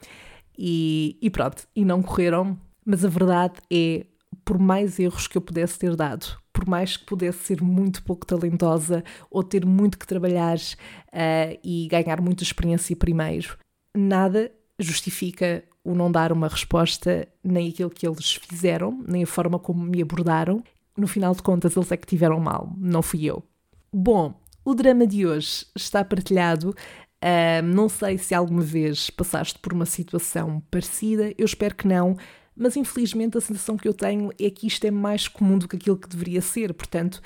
E, 0.57 1.17
e 1.21 1.29
pronto, 1.29 1.67
e 1.75 1.83
não 1.83 2.01
correram 2.01 2.57
mas 2.85 3.05
a 3.05 3.09
verdade 3.09 3.55
é, 3.71 4.05
por 4.43 4.59
mais 4.59 4.99
erros 4.99 5.27
que 5.27 5.37
eu 5.37 5.41
pudesse 5.41 5.79
ter 5.79 5.95
dado, 5.95 6.37
por 6.51 6.67
mais 6.67 6.97
que 6.97 7.05
pudesse 7.05 7.39
ser 7.39 7.61
muito 7.61 8.03
pouco 8.03 8.25
talentosa 8.25 9.03
ou 9.29 9.43
ter 9.43 9.65
muito 9.65 9.97
que 9.97 10.07
trabalhar 10.07 10.57
uh, 10.57 11.59
e 11.63 11.87
ganhar 11.89 12.21
muita 12.21 12.43
experiência 12.43 12.95
primeiro, 12.95 13.57
nada 13.95 14.51
justifica 14.77 15.63
o 15.83 15.93
não 15.93 16.11
dar 16.11 16.31
uma 16.31 16.47
resposta, 16.47 17.27
nem 17.43 17.69
aquilo 17.69 17.89
que 17.89 18.07
eles 18.07 18.35
fizeram, 18.35 19.03
nem 19.07 19.23
a 19.23 19.27
forma 19.27 19.59
como 19.59 19.83
me 19.83 20.01
abordaram. 20.01 20.63
No 20.95 21.07
final 21.07 21.33
de 21.33 21.41
contas, 21.41 21.75
eles 21.75 21.91
é 21.91 21.97
que 21.97 22.07
tiveram 22.07 22.39
mal, 22.39 22.71
não 22.77 23.01
fui 23.01 23.25
eu. 23.25 23.43
Bom, 23.91 24.39
o 24.63 24.73
drama 24.73 25.05
de 25.05 25.25
hoje 25.25 25.65
está 25.75 26.03
partilhado. 26.03 26.69
Uh, 26.69 27.63
não 27.63 27.87
sei 27.87 28.17
se 28.17 28.33
alguma 28.33 28.61
vez 28.61 29.09
passaste 29.09 29.57
por 29.59 29.73
uma 29.73 29.85
situação 29.85 30.61
parecida, 30.69 31.33
eu 31.37 31.45
espero 31.45 31.73
que 31.73 31.87
não, 31.87 32.17
mas 32.55 32.75
infelizmente 32.75 33.37
a 33.37 33.41
sensação 33.41 33.77
que 33.77 33.87
eu 33.87 33.93
tenho 33.93 34.29
é 34.39 34.49
que 34.49 34.67
isto 34.67 34.85
é 34.85 34.91
mais 34.91 35.27
comum 35.27 35.57
do 35.57 35.67
que 35.67 35.77
aquilo 35.77 35.97
que 35.97 36.09
deveria 36.09 36.41
ser. 36.41 36.73
Portanto, 36.73 37.21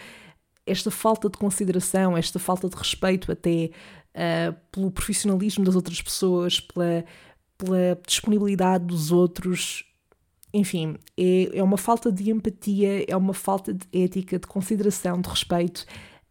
esta 0.65 0.91
falta 0.91 1.29
de 1.29 1.37
consideração, 1.37 2.15
esta 2.15 2.37
falta 2.37 2.69
de 2.69 2.75
respeito 2.75 3.31
até 3.31 3.71
uh, 4.13 4.55
pelo 4.71 4.91
profissionalismo 4.91 5.63
das 5.63 5.75
outras 5.75 6.01
pessoas, 6.01 6.59
pela, 6.59 7.03
pela 7.57 7.99
disponibilidade 8.05 8.85
dos 8.85 9.11
outros, 9.11 9.83
enfim, 10.53 10.95
é, 11.17 11.57
é 11.57 11.63
uma 11.63 11.77
falta 11.77 12.11
de 12.11 12.29
empatia, 12.29 13.05
é 13.07 13.15
uma 13.15 13.33
falta 13.33 13.73
de 13.73 13.85
ética, 13.91 14.39
de 14.39 14.47
consideração, 14.47 15.19
de 15.19 15.29
respeito. 15.29 15.85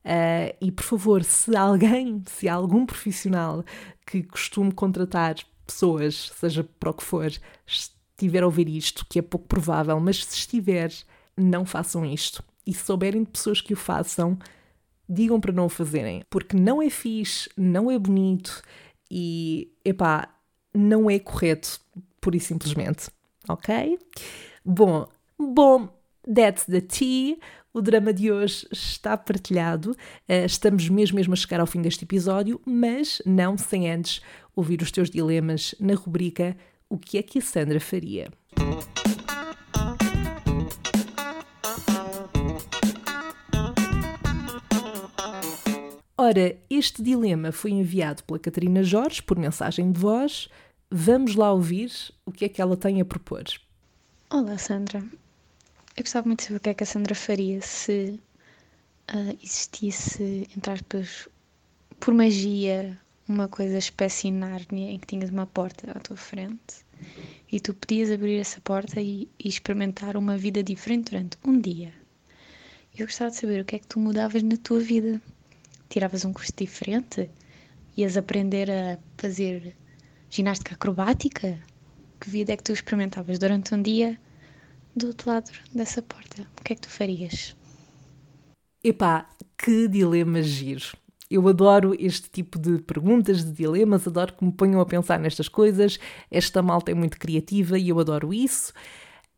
Uh, 0.05 0.55
e 0.61 0.71
por 0.71 0.85
favor, 0.85 1.25
se 1.25 1.57
alguém, 1.57 2.23
se 2.27 2.49
algum 2.49 2.87
profissional 2.87 3.65
que 4.07 4.23
costume 4.23 4.73
contratar 4.73 5.37
pessoas, 5.67 6.31
seja 6.37 6.63
para 6.63 6.91
o 6.91 6.95
que 6.95 7.03
for, 7.03 7.31
estiver 7.67 8.43
a 8.43 8.47
ouvir 8.47 8.69
isto, 8.69 9.05
que 9.09 9.19
é 9.19 9.23
pouco 9.23 9.49
provável, 9.49 9.99
mas 9.99 10.25
se 10.25 10.37
estiver, 10.37 10.93
não 11.37 11.67
façam 11.67 12.05
isto. 12.05 12.43
E 12.65 12.73
se 12.73 12.85
souberem 12.85 13.25
de 13.25 13.31
pessoas 13.31 13.61
que 13.61 13.75
o 13.75 13.77
façam, 13.77 14.39
digam 15.09 15.41
para 15.41 15.53
não 15.53 15.67
o 15.67 15.69
fazerem, 15.69 16.23
porque 16.31 16.57
não 16.57 16.81
é 16.81 16.89
fixe, 16.89 17.51
não 17.57 17.91
é 17.91 17.99
bonito 17.99 18.63
e, 19.11 19.73
epá, 19.85 20.29
não 20.77 21.11
é 21.11 21.19
correto, 21.19 21.81
pura 22.21 22.37
e 22.37 22.41
simplesmente. 22.41 23.09
Ok? 23.49 23.99
Bom, 24.65 25.09
bom, 25.39 25.89
that's 26.23 26.65
the 26.65 26.81
tea. 26.81 27.39
O 27.73 27.81
drama 27.83 28.13
de 28.13 28.33
hoje 28.33 28.67
está 28.73 29.17
partilhado. 29.17 29.91
Uh, 30.29 30.47
estamos 30.47 30.89
mesmo, 30.89 31.17
mesmo 31.17 31.35
a 31.35 31.37
chegar 31.37 31.61
ao 31.61 31.67
fim 31.67 31.83
deste 31.83 32.05
episódio, 32.05 32.61
mas 32.65 33.21
não 33.27 33.57
sem 33.59 33.91
antes 33.91 34.23
ouvir 34.55 34.81
os 34.81 34.91
teus 34.91 35.11
dilemas 35.11 35.75
na 35.79 35.95
rubrica 35.95 36.57
o 36.89 36.97
que 36.97 37.19
é 37.19 37.23
que 37.23 37.39
a 37.39 37.43
Sandra 37.43 37.81
faria? 37.81 38.29
Ora, 46.17 46.57
este 46.71 47.03
dilema 47.03 47.53
foi 47.53 47.73
enviado 47.73 48.23
pela 48.25 48.39
Catarina 48.39 48.83
Jorge 48.83 49.23
por 49.23 49.39
mensagem 49.39 49.93
de 49.93 50.01
voz. 50.01 50.49
Vamos 50.91 51.35
lá 51.35 51.53
ouvir 51.53 51.91
o 52.25 52.31
que 52.31 52.45
é 52.45 52.49
que 52.49 52.63
ela 52.63 52.77
tem 52.77 53.01
a 53.01 53.05
propor. 53.05 53.43
Olá, 54.31 54.57
Sandra. 54.57 55.01
Eu 55.97 56.05
gostava 56.05 56.29
muito 56.29 56.39
de 56.39 56.45
saber 56.45 56.57
o 56.59 56.61
que 56.61 56.69
é 56.69 56.75
que 56.75 56.85
a 56.85 56.87
Sandra 56.87 57.13
faria 57.13 57.61
se 57.61 58.21
uh, 59.13 59.37
existisse, 59.43 60.49
entre 60.57 60.71
aspas, 60.71 61.29
por 61.99 62.15
magia, 62.15 62.97
uma 63.29 63.49
coisa 63.49 63.79
espécie 63.79 64.31
Nárnia 64.31 64.93
em 64.93 64.99
que 65.01 65.09
tinhas 65.09 65.31
uma 65.31 65.45
porta 65.45 65.91
à 65.91 65.99
tua 65.99 66.17
frente 66.17 66.87
e 67.51 67.59
tu 67.59 67.75
podias 67.75 68.09
abrir 68.09 68.39
essa 68.39 68.61
porta 68.61 69.01
e, 69.01 69.29
e 69.41 69.49
experimentar 69.49 70.17
uma 70.17 70.39
vida 70.39 70.63
diferente 70.63 71.11
durante 71.11 71.37
um 71.45 71.61
dia. 71.61 71.93
Eu 72.97 73.07
gostava 73.07 73.33
de 73.33 73.39
saber 73.39 73.61
o 73.61 73.65
que 73.65 73.75
é 73.75 73.79
que 73.81 73.89
tu 73.89 73.99
mudavas 73.99 74.45
na 74.45 74.57
tua 74.57 74.79
vida. 74.79 75.21
Tiravas 75.89 76.25
um 76.25 76.33
curso 76.33 76.53
diferente? 76.57 77.29
Ias 77.97 78.17
aprender 78.17 78.71
a 78.71 78.99
fazer 79.19 79.75
ginástica 80.31 80.75
acrobática? 80.75 81.59
Que 82.21 82.31
vida 82.31 82.53
é 82.53 82.57
que 82.57 82.63
tu 82.63 82.73
experimentavas 82.73 83.39
durante 83.39 83.75
um 83.75 83.83
dia 83.83 84.19
do 84.95 85.09
outro 85.09 85.31
lado 85.31 85.51
dessa 85.75 86.03
porta? 86.03 86.47
O 86.59 86.65
que 86.65 86.73
é 86.73 86.77
que 86.77 86.83
tu 86.83 86.89
farias? 86.89 87.57
Epá, 88.83 89.29
que 89.59 89.89
dilema 89.89 90.43
giro. 90.43 90.97
Eu 91.29 91.49
adoro 91.49 91.95
este 91.99 92.31
tipo 92.31 92.59
de 92.59 92.79
perguntas, 92.79 93.45
de 93.45 93.51
dilemas, 93.51 94.07
adoro 94.07 94.33
que 94.33 94.45
me 94.45 94.53
ponham 94.53 94.81
a 94.81 94.87
pensar 94.87 95.19
nestas 95.19 95.49
coisas. 95.49 95.99
Esta 96.31 96.63
malta 96.63 96.93
é 96.93 96.95
muito 96.95 97.19
criativa 97.19 97.77
e 97.79 97.89
eu 97.89 97.99
adoro 97.99 98.33
isso. 98.33 98.73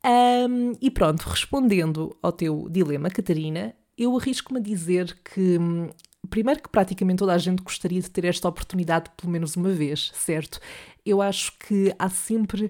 Um, 0.05 0.73
e 0.81 0.91
pronto, 0.91 1.23
respondendo 1.23 2.17
ao 2.23 2.31
teu 2.31 2.69
dilema, 2.71 3.11
Catarina, 3.11 3.75
eu 3.97 4.17
arrisco-me 4.17 4.61
a 4.61 4.63
dizer 4.63 5.19
que, 5.25 5.59
hum, 5.59 5.91
primeiro, 6.29 6.63
que 6.63 6.69
praticamente 6.69 7.19
toda 7.19 7.35
a 7.35 7.39
gente 7.39 7.63
gostaria 7.63 8.01
de 8.01 8.11
ter 8.11 8.25
esta 8.25 8.49
oportunidade 8.49 9.11
pelo 9.17 9.31
menos 9.31 9.57
uma 9.57 9.71
vez, 9.71 10.11
certo? 10.15 10.61
Eu 11.05 11.23
acho 11.23 11.53
que 11.59 11.95
há 11.99 12.09
sempre 12.09 12.69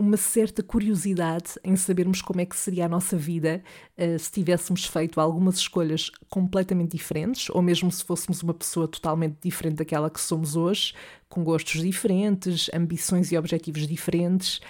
uma 0.00 0.16
certa 0.16 0.62
curiosidade 0.62 1.60
em 1.62 1.76
sabermos 1.76 2.22
como 2.22 2.40
é 2.40 2.46
que 2.46 2.56
seria 2.56 2.86
a 2.86 2.88
nossa 2.88 3.18
vida 3.18 3.62
uh, 3.98 4.18
se 4.18 4.32
tivéssemos 4.32 4.86
feito 4.86 5.20
algumas 5.20 5.56
escolhas 5.56 6.10
completamente 6.30 6.96
diferentes, 6.96 7.50
ou 7.50 7.60
mesmo 7.60 7.92
se 7.92 8.02
fôssemos 8.02 8.42
uma 8.42 8.54
pessoa 8.54 8.88
totalmente 8.88 9.36
diferente 9.42 9.76
daquela 9.76 10.08
que 10.08 10.20
somos 10.20 10.56
hoje, 10.56 10.94
com 11.28 11.44
gostos 11.44 11.82
diferentes, 11.82 12.70
ambições 12.72 13.30
e 13.30 13.36
objetivos 13.36 13.86
diferentes. 13.86 14.60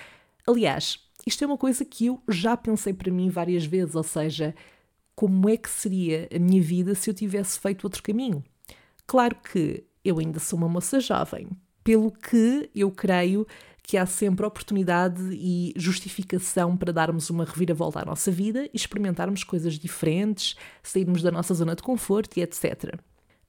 Aliás, 0.47 0.99
isto 1.25 1.45
é 1.45 1.47
uma 1.47 1.57
coisa 1.59 1.85
que 1.85 2.07
eu 2.07 2.21
já 2.29 2.57
pensei 2.57 2.93
para 2.93 3.13
mim 3.13 3.31
várias 3.31 3.65
vezes, 3.65 3.95
ou 3.95 4.03
seja, 4.03 4.53
como 5.21 5.51
é 5.51 5.57
que 5.59 5.69
seria 5.69 6.27
a 6.35 6.39
minha 6.39 6.63
vida 6.63 6.95
se 6.95 7.11
eu 7.11 7.13
tivesse 7.13 7.61
feito 7.61 7.85
outro 7.85 8.03
caminho? 8.03 8.43
Claro 9.07 9.37
que 9.37 9.85
eu 10.03 10.19
ainda 10.19 10.41
sou 10.41 10.59
uma 10.59 10.67
moça 10.67 10.99
jovem, 10.99 11.47
pelo 11.85 12.11
que 12.11 12.71
eu 12.75 12.91
creio 12.91 13.47
que 13.83 13.99
há 13.99 14.07
sempre 14.07 14.47
oportunidade 14.47 15.21
e 15.33 15.75
justificação 15.77 16.75
para 16.75 16.91
darmos 16.91 17.29
uma 17.29 17.45
reviravolta 17.45 18.01
à 18.01 18.05
nossa 18.07 18.31
vida 18.31 18.65
e 18.65 18.71
experimentarmos 18.73 19.45
coisas 19.45 19.75
diferentes, 19.75 20.57
sairmos 20.83 21.21
da 21.21 21.31
nossa 21.31 21.53
zona 21.53 21.77
de 21.77 21.83
conforto 21.83 22.39
e 22.39 22.41
etc. 22.41 22.99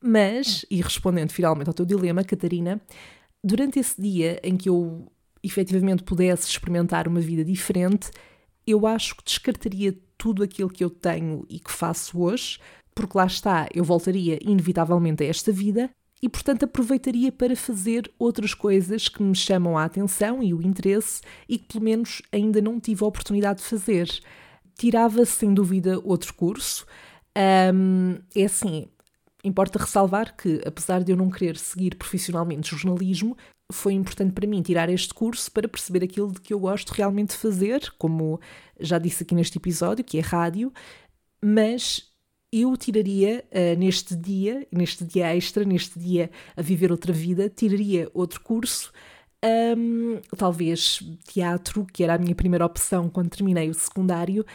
Mas, 0.03 0.65
e 0.69 0.81
respondendo 0.81 1.31
finalmente 1.31 1.69
ao 1.69 1.73
teu 1.73 1.85
dilema, 1.85 2.21
Catarina, 2.21 2.81
durante 3.41 3.79
esse 3.79 4.01
dia 4.01 4.41
em 4.43 4.57
que 4.57 4.67
eu 4.67 5.09
efetivamente 5.41 6.03
pudesse 6.03 6.49
experimentar 6.49 7.07
uma 7.07 7.21
vida 7.21 7.45
diferente, 7.45 8.11
eu 8.67 8.85
acho 8.85 9.15
que 9.15 9.23
descartaria 9.23 9.97
tudo 10.21 10.43
aquilo 10.43 10.69
que 10.69 10.83
eu 10.83 10.89
tenho 10.91 11.43
e 11.49 11.59
que 11.59 11.71
faço 11.71 12.21
hoje, 12.21 12.59
porque 12.93 13.17
lá 13.17 13.25
está, 13.25 13.67
eu 13.73 13.83
voltaria 13.83 14.37
inevitavelmente 14.39 15.23
a 15.23 15.25
esta 15.25 15.51
vida 15.51 15.89
e, 16.21 16.29
portanto, 16.29 16.61
aproveitaria 16.61 17.31
para 17.31 17.55
fazer 17.55 18.07
outras 18.19 18.53
coisas 18.53 19.07
que 19.07 19.23
me 19.23 19.35
chamam 19.35 19.75
a 19.75 19.83
atenção 19.83 20.43
e 20.43 20.53
o 20.53 20.61
interesse 20.61 21.23
e 21.49 21.57
que, 21.57 21.65
pelo 21.73 21.85
menos, 21.85 22.21
ainda 22.31 22.61
não 22.61 22.79
tive 22.79 23.03
a 23.03 23.07
oportunidade 23.07 23.61
de 23.61 23.65
fazer. 23.65 24.07
Tirava, 24.77 25.25
sem 25.25 25.55
dúvida, 25.55 25.99
outro 26.03 26.35
curso. 26.35 26.85
Um, 27.73 28.19
é 28.35 28.45
assim, 28.45 28.85
importa 29.43 29.79
ressalvar 29.79 30.37
que, 30.37 30.61
apesar 30.63 31.03
de 31.03 31.11
eu 31.11 31.17
não 31.17 31.31
querer 31.31 31.57
seguir 31.57 31.95
profissionalmente 31.95 32.75
jornalismo, 32.75 33.35
foi 33.71 33.93
importante 33.93 34.33
para 34.33 34.47
mim 34.47 34.61
tirar 34.61 34.89
este 34.89 35.13
curso 35.13 35.51
para 35.51 35.67
perceber 35.67 36.03
aquilo 36.03 36.31
de 36.31 36.41
que 36.41 36.53
eu 36.53 36.59
gosto 36.59 36.91
realmente 36.91 37.29
de 37.29 37.37
fazer, 37.37 37.91
como 37.97 38.39
já 38.79 38.97
disse 38.97 39.23
aqui 39.23 39.35
neste 39.35 39.57
episódio, 39.57 40.03
que 40.03 40.17
é 40.17 40.21
rádio, 40.21 40.71
mas 41.41 42.11
eu 42.51 42.75
tiraria 42.75 43.45
uh, 43.49 43.79
neste 43.79 44.15
dia, 44.15 44.67
neste 44.71 45.05
dia 45.05 45.35
extra, 45.35 45.63
neste 45.63 45.97
dia 45.97 46.29
a 46.55 46.61
viver 46.61 46.91
outra 46.91 47.13
vida, 47.13 47.49
tiraria 47.49 48.09
outro 48.13 48.41
curso, 48.41 48.91
um, 49.43 50.19
talvez 50.37 51.01
teatro, 51.25 51.85
que 51.91 52.03
era 52.03 52.15
a 52.15 52.17
minha 52.17 52.35
primeira 52.35 52.65
opção 52.65 53.09
quando 53.09 53.29
terminei 53.29 53.69
o 53.69 53.73
secundário, 53.73 54.45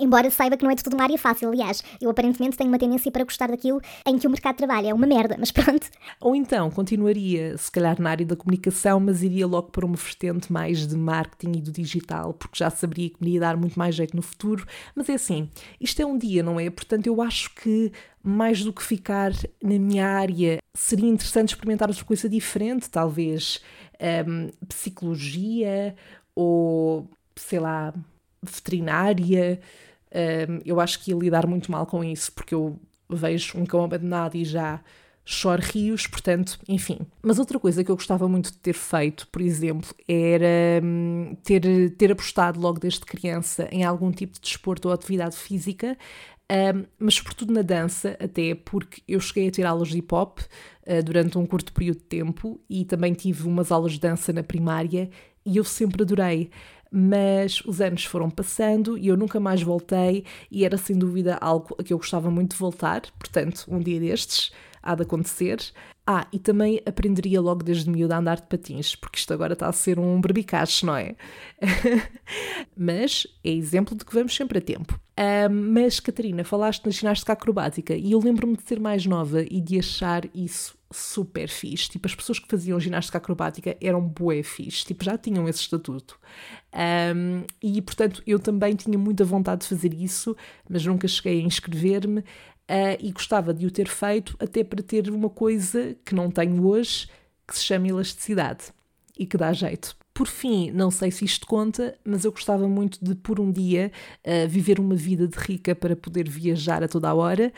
Embora 0.00 0.30
saiba 0.30 0.56
que 0.56 0.64
não 0.64 0.70
é 0.70 0.74
de 0.74 0.82
tudo 0.82 0.94
uma 0.94 1.04
área 1.04 1.18
fácil, 1.18 1.48
aliás, 1.48 1.82
eu 2.00 2.08
aparentemente 2.08 2.56
tenho 2.56 2.70
uma 2.70 2.78
tendência 2.78 3.12
para 3.12 3.22
gostar 3.22 3.48
daquilo 3.48 3.80
em 4.06 4.18
que 4.18 4.26
o 4.26 4.30
mercado 4.30 4.56
trabalha, 4.56 4.88
é 4.88 4.94
uma 4.94 5.06
merda, 5.06 5.36
mas 5.38 5.52
pronto. 5.52 5.88
Ou 6.20 6.34
então 6.34 6.70
continuaria, 6.70 7.56
se 7.58 7.70
calhar, 7.70 8.00
na 8.00 8.10
área 8.10 8.24
da 8.24 8.34
comunicação, 8.34 8.98
mas 8.98 9.22
iria 9.22 9.46
logo 9.46 9.70
para 9.70 9.84
uma 9.84 9.96
vertente 9.96 10.50
mais 10.50 10.86
de 10.86 10.96
marketing 10.96 11.58
e 11.58 11.60
do 11.60 11.70
digital, 11.70 12.32
porque 12.32 12.58
já 12.58 12.70
saberia 12.70 13.10
que 13.10 13.22
me 13.22 13.32
ia 13.32 13.40
dar 13.40 13.56
muito 13.56 13.78
mais 13.78 13.94
jeito 13.94 14.16
no 14.16 14.22
futuro. 14.22 14.66
Mas 14.94 15.08
é 15.08 15.14
assim, 15.14 15.50
isto 15.78 16.00
é 16.00 16.06
um 16.06 16.16
dia, 16.16 16.42
não 16.42 16.58
é? 16.58 16.70
Portanto, 16.70 17.06
eu 17.06 17.20
acho 17.20 17.54
que 17.54 17.92
mais 18.22 18.64
do 18.64 18.72
que 18.72 18.82
ficar 18.82 19.32
na 19.62 19.78
minha 19.78 20.06
área, 20.06 20.58
seria 20.74 21.08
interessante 21.08 21.50
experimentar 21.50 21.88
outra 21.88 22.04
coisa 22.04 22.28
diferente, 22.28 22.90
talvez 22.90 23.60
um, 24.26 24.48
psicologia 24.66 25.94
ou 26.34 27.08
sei 27.36 27.58
lá 27.60 27.94
veterinária. 28.42 29.60
Um, 30.14 30.60
eu 30.64 30.80
acho 30.80 31.00
que 31.00 31.10
ia 31.10 31.16
lidar 31.16 31.46
muito 31.46 31.70
mal 31.70 31.86
com 31.86 32.02
isso, 32.02 32.32
porque 32.32 32.54
eu 32.54 32.78
vejo 33.08 33.58
um 33.58 33.66
cão 33.66 33.84
abandonado 33.84 34.36
e 34.36 34.44
já 34.44 34.80
choro 35.24 35.60
rios, 35.62 36.06
portanto, 36.06 36.58
enfim. 36.66 37.00
Mas 37.22 37.38
outra 37.38 37.58
coisa 37.58 37.84
que 37.84 37.90
eu 37.90 37.96
gostava 37.96 38.26
muito 38.26 38.50
de 38.50 38.58
ter 38.58 38.72
feito, 38.72 39.28
por 39.28 39.42
exemplo, 39.42 39.90
era 40.08 40.80
hum, 40.82 41.36
ter, 41.44 41.90
ter 41.96 42.12
apostado 42.12 42.58
logo 42.58 42.80
desde 42.80 43.00
criança 43.00 43.68
em 43.70 43.84
algum 43.84 44.10
tipo 44.10 44.32
de 44.32 44.40
desporto 44.40 44.88
ou 44.88 44.94
atividade 44.94 45.36
física, 45.36 45.98
um, 46.50 46.86
mas 46.98 47.16
sobretudo 47.16 47.52
na 47.52 47.60
dança, 47.60 48.16
até 48.18 48.54
porque 48.54 49.02
eu 49.06 49.20
cheguei 49.20 49.48
a 49.48 49.50
ter 49.50 49.66
aulas 49.66 49.88
de 49.88 49.98
hip 49.98 50.14
hop 50.14 50.38
uh, 50.38 51.02
durante 51.04 51.36
um 51.36 51.44
curto 51.44 51.74
período 51.74 51.98
de 51.98 52.04
tempo 52.04 52.58
e 52.70 52.86
também 52.86 53.12
tive 53.12 53.46
umas 53.46 53.70
aulas 53.70 53.92
de 53.92 54.00
dança 54.00 54.32
na 54.32 54.42
primária 54.42 55.10
e 55.44 55.58
eu 55.58 55.64
sempre 55.64 56.02
adorei 56.02 56.50
mas 56.90 57.60
os 57.62 57.80
anos 57.80 58.04
foram 58.04 58.30
passando 58.30 58.96
e 58.96 59.08
eu 59.08 59.16
nunca 59.16 59.38
mais 59.40 59.62
voltei 59.62 60.24
e 60.50 60.64
era 60.64 60.76
sem 60.76 60.96
dúvida 60.98 61.36
algo 61.40 61.74
a 61.78 61.82
que 61.82 61.92
eu 61.92 61.98
gostava 61.98 62.30
muito 62.30 62.52
de 62.52 62.58
voltar, 62.58 63.02
portanto, 63.18 63.64
um 63.68 63.78
dia 63.78 64.00
destes 64.00 64.52
há 64.82 64.94
de 64.94 65.02
acontecer. 65.02 65.58
Ah, 66.10 66.26
e 66.32 66.38
também 66.38 66.80
aprenderia 66.86 67.38
logo 67.38 67.62
desde 67.62 67.90
miúdo 67.90 68.14
a 68.14 68.16
andar 68.16 68.36
de 68.36 68.46
patins, 68.46 68.96
porque 68.96 69.18
isto 69.18 69.30
agora 69.34 69.52
está 69.52 69.68
a 69.68 69.72
ser 69.72 69.98
um 69.98 70.18
berbicacho, 70.18 70.86
não 70.86 70.96
é? 70.96 71.14
mas 72.74 73.26
é 73.44 73.50
exemplo 73.50 73.94
de 73.94 74.06
que 74.06 74.14
vamos 74.14 74.34
sempre 74.34 74.56
a 74.56 74.60
tempo. 74.62 74.98
Uh, 75.20 75.52
mas, 75.52 76.00
Catarina, 76.00 76.44
falaste 76.44 76.86
na 76.86 76.92
ginástica 76.92 77.34
acrobática 77.34 77.94
e 77.94 78.12
eu 78.12 78.20
lembro-me 78.20 78.56
de 78.56 78.62
ser 78.62 78.80
mais 78.80 79.04
nova 79.04 79.42
e 79.42 79.60
de 79.60 79.78
achar 79.78 80.22
isso 80.34 80.78
super 80.90 81.46
fixe. 81.46 81.90
Tipo, 81.90 82.06
as 82.06 82.14
pessoas 82.14 82.38
que 82.38 82.48
faziam 82.48 82.80
ginástica 82.80 83.18
acrobática 83.18 83.76
eram 83.78 84.00
bué 84.00 84.42
fixe, 84.42 84.86
tipo, 84.86 85.04
já 85.04 85.18
tinham 85.18 85.46
esse 85.46 85.60
estatuto. 85.60 86.18
Um, 87.14 87.44
e, 87.62 87.82
portanto, 87.82 88.22
eu 88.26 88.38
também 88.38 88.74
tinha 88.74 88.96
muita 88.96 89.26
vontade 89.26 89.60
de 89.60 89.68
fazer 89.68 89.92
isso, 89.92 90.34
mas 90.66 90.86
nunca 90.86 91.06
cheguei 91.06 91.40
a 91.40 91.44
inscrever-me 91.44 92.24
uh, 92.68 92.96
e 93.00 93.10
gostava 93.12 93.52
de 93.54 93.66
o 93.66 93.70
ter 93.70 93.88
feito 93.88 94.36
até 94.38 94.62
para 94.62 94.82
ter 94.82 95.10
uma 95.10 95.30
coisa 95.30 95.96
que 96.04 96.14
não 96.14 96.30
tenho 96.30 96.66
hoje, 96.66 97.08
que 97.46 97.56
se 97.56 97.64
chama 97.64 97.88
elasticidade 97.88 98.66
e 99.18 99.26
que 99.26 99.36
dá 99.36 99.52
jeito. 99.52 99.96
Por 100.12 100.26
fim, 100.26 100.70
não 100.72 100.90
sei 100.90 101.10
se 101.10 101.24
isto 101.24 101.46
conta, 101.46 101.96
mas 102.04 102.24
eu 102.24 102.32
gostava 102.32 102.68
muito 102.68 102.98
de, 103.02 103.14
por 103.14 103.38
um 103.38 103.50
dia, 103.50 103.92
uh, 104.26 104.48
viver 104.48 104.80
uma 104.80 104.94
vida 104.94 105.28
de 105.28 105.38
rica 105.38 105.74
para 105.74 105.94
poder 105.94 106.28
viajar 106.28 106.82
a 106.82 106.88
toda 106.88 107.08
a 107.08 107.14
hora 107.14 107.52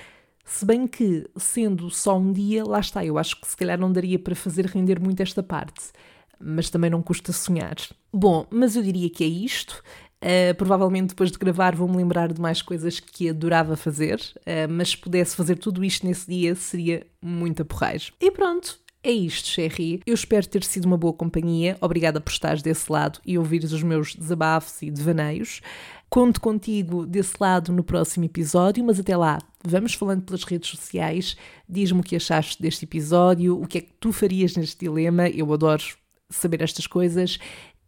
se 0.51 0.65
bem 0.65 0.87
que, 0.87 1.31
sendo 1.37 1.89
só 1.91 2.19
um 2.19 2.33
dia, 2.33 2.65
lá 2.65 2.81
está, 2.81 3.05
eu 3.05 3.17
acho 3.19 3.41
que 3.41 3.47
se 3.47 3.57
calhar 3.57 3.79
não 3.79 3.93
daria 3.93 4.19
para 4.19 4.35
fazer 4.35 4.67
render 4.67 5.01
muito 5.01 5.23
esta 5.23 5.45
parte, 5.45 5.93
mas 6.41 6.69
também 6.69 6.91
não 6.91 7.03
custa 7.03 7.33
sonhar. 7.33 7.77
Bom, 8.13 8.45
mas 8.51 8.75
eu 8.75 8.83
diria 8.83 9.09
que 9.09 9.23
é 9.23 9.29
isto. 9.29 9.81
Uh, 10.23 10.55
provavelmente 10.55 11.09
depois 11.09 11.33
de 11.33 11.39
gravar 11.39 11.75
vou-me 11.75 11.97
lembrar 11.97 12.31
de 12.31 12.39
mais 12.39 12.61
coisas 12.61 13.01
que 13.01 13.31
adorava 13.31 13.75
fazer, 13.75 14.21
uh, 14.41 14.71
mas 14.71 14.91
se 14.91 14.99
pudesse 14.99 15.35
fazer 15.35 15.57
tudo 15.57 15.83
isto 15.83 16.07
nesse 16.07 16.27
dia 16.27 16.55
seria 16.55 17.07
muita 17.23 17.65
porragem. 17.65 18.13
E 18.21 18.31
pronto, 18.31 18.79
é 19.03 19.11
isto, 19.11 19.49
Sherry. 19.49 20.03
Eu 20.05 20.13
espero 20.13 20.47
ter 20.47 20.63
sido 20.63 20.85
uma 20.85 20.99
boa 20.99 21.15
companhia. 21.15 21.79
Obrigada 21.81 22.21
por 22.21 22.31
estares 22.31 22.61
desse 22.61 22.93
lado 22.93 23.19
e 23.25 23.39
ouvires 23.39 23.73
os 23.73 23.83
meus 23.83 24.15
desabafos 24.15 24.83
e 24.83 24.91
devaneios. 24.91 25.63
Conto 26.11 26.39
contigo 26.39 27.07
desse 27.07 27.35
lado 27.41 27.73
no 27.73 27.83
próximo 27.83 28.27
episódio, 28.27 28.85
mas 28.85 29.01
até 29.01 29.17
lá, 29.17 29.39
vamos 29.65 29.95
falando 29.95 30.23
pelas 30.23 30.45
redes 30.45 30.69
sociais. 30.69 31.35
Diz-me 31.67 32.01
o 32.01 32.03
que 32.03 32.17
achaste 32.17 32.61
deste 32.61 32.85
episódio, 32.85 33.59
o 33.59 33.67
que 33.67 33.79
é 33.79 33.81
que 33.81 33.93
tu 33.99 34.13
farias 34.13 34.55
neste 34.55 34.81
dilema. 34.81 35.31
Eu 35.31 35.51
adoro 35.51 35.83
saber 36.29 36.61
estas 36.63 36.87
coisas. 36.87 37.39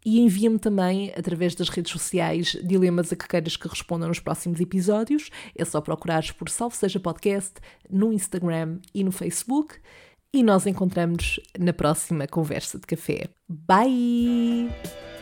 E 0.05 0.21
envia-me 0.21 0.59
também, 0.59 1.13
através 1.17 1.55
das 1.55 1.69
redes 1.69 1.93
sociais, 1.93 2.57
dilemas 2.63 3.13
a 3.13 3.17
que 3.17 3.29
queiras 3.29 3.57
que 3.57 3.69
responda 3.69 4.07
nos 4.09 4.19
próximos 4.19 4.61
episódios. 4.61 5.31
É 5.57 5.65
só 5.65 5.81
procurares 5.81 6.33
por 6.33 6.49
Salve 6.49 6.77
Seja 6.77 6.99
Podcast 6.99 7.55
no 7.89 8.13
Instagram 8.13 8.81
e 8.93 9.05
no 9.05 9.13
Facebook. 9.13 9.77
E 10.35 10.43
nós 10.43 10.67
encontramos 10.67 11.39
na 11.59 11.73
próxima 11.73 12.27
conversa 12.27 12.79
de 12.79 12.87
café. 12.87 13.29
Bye! 13.49 15.22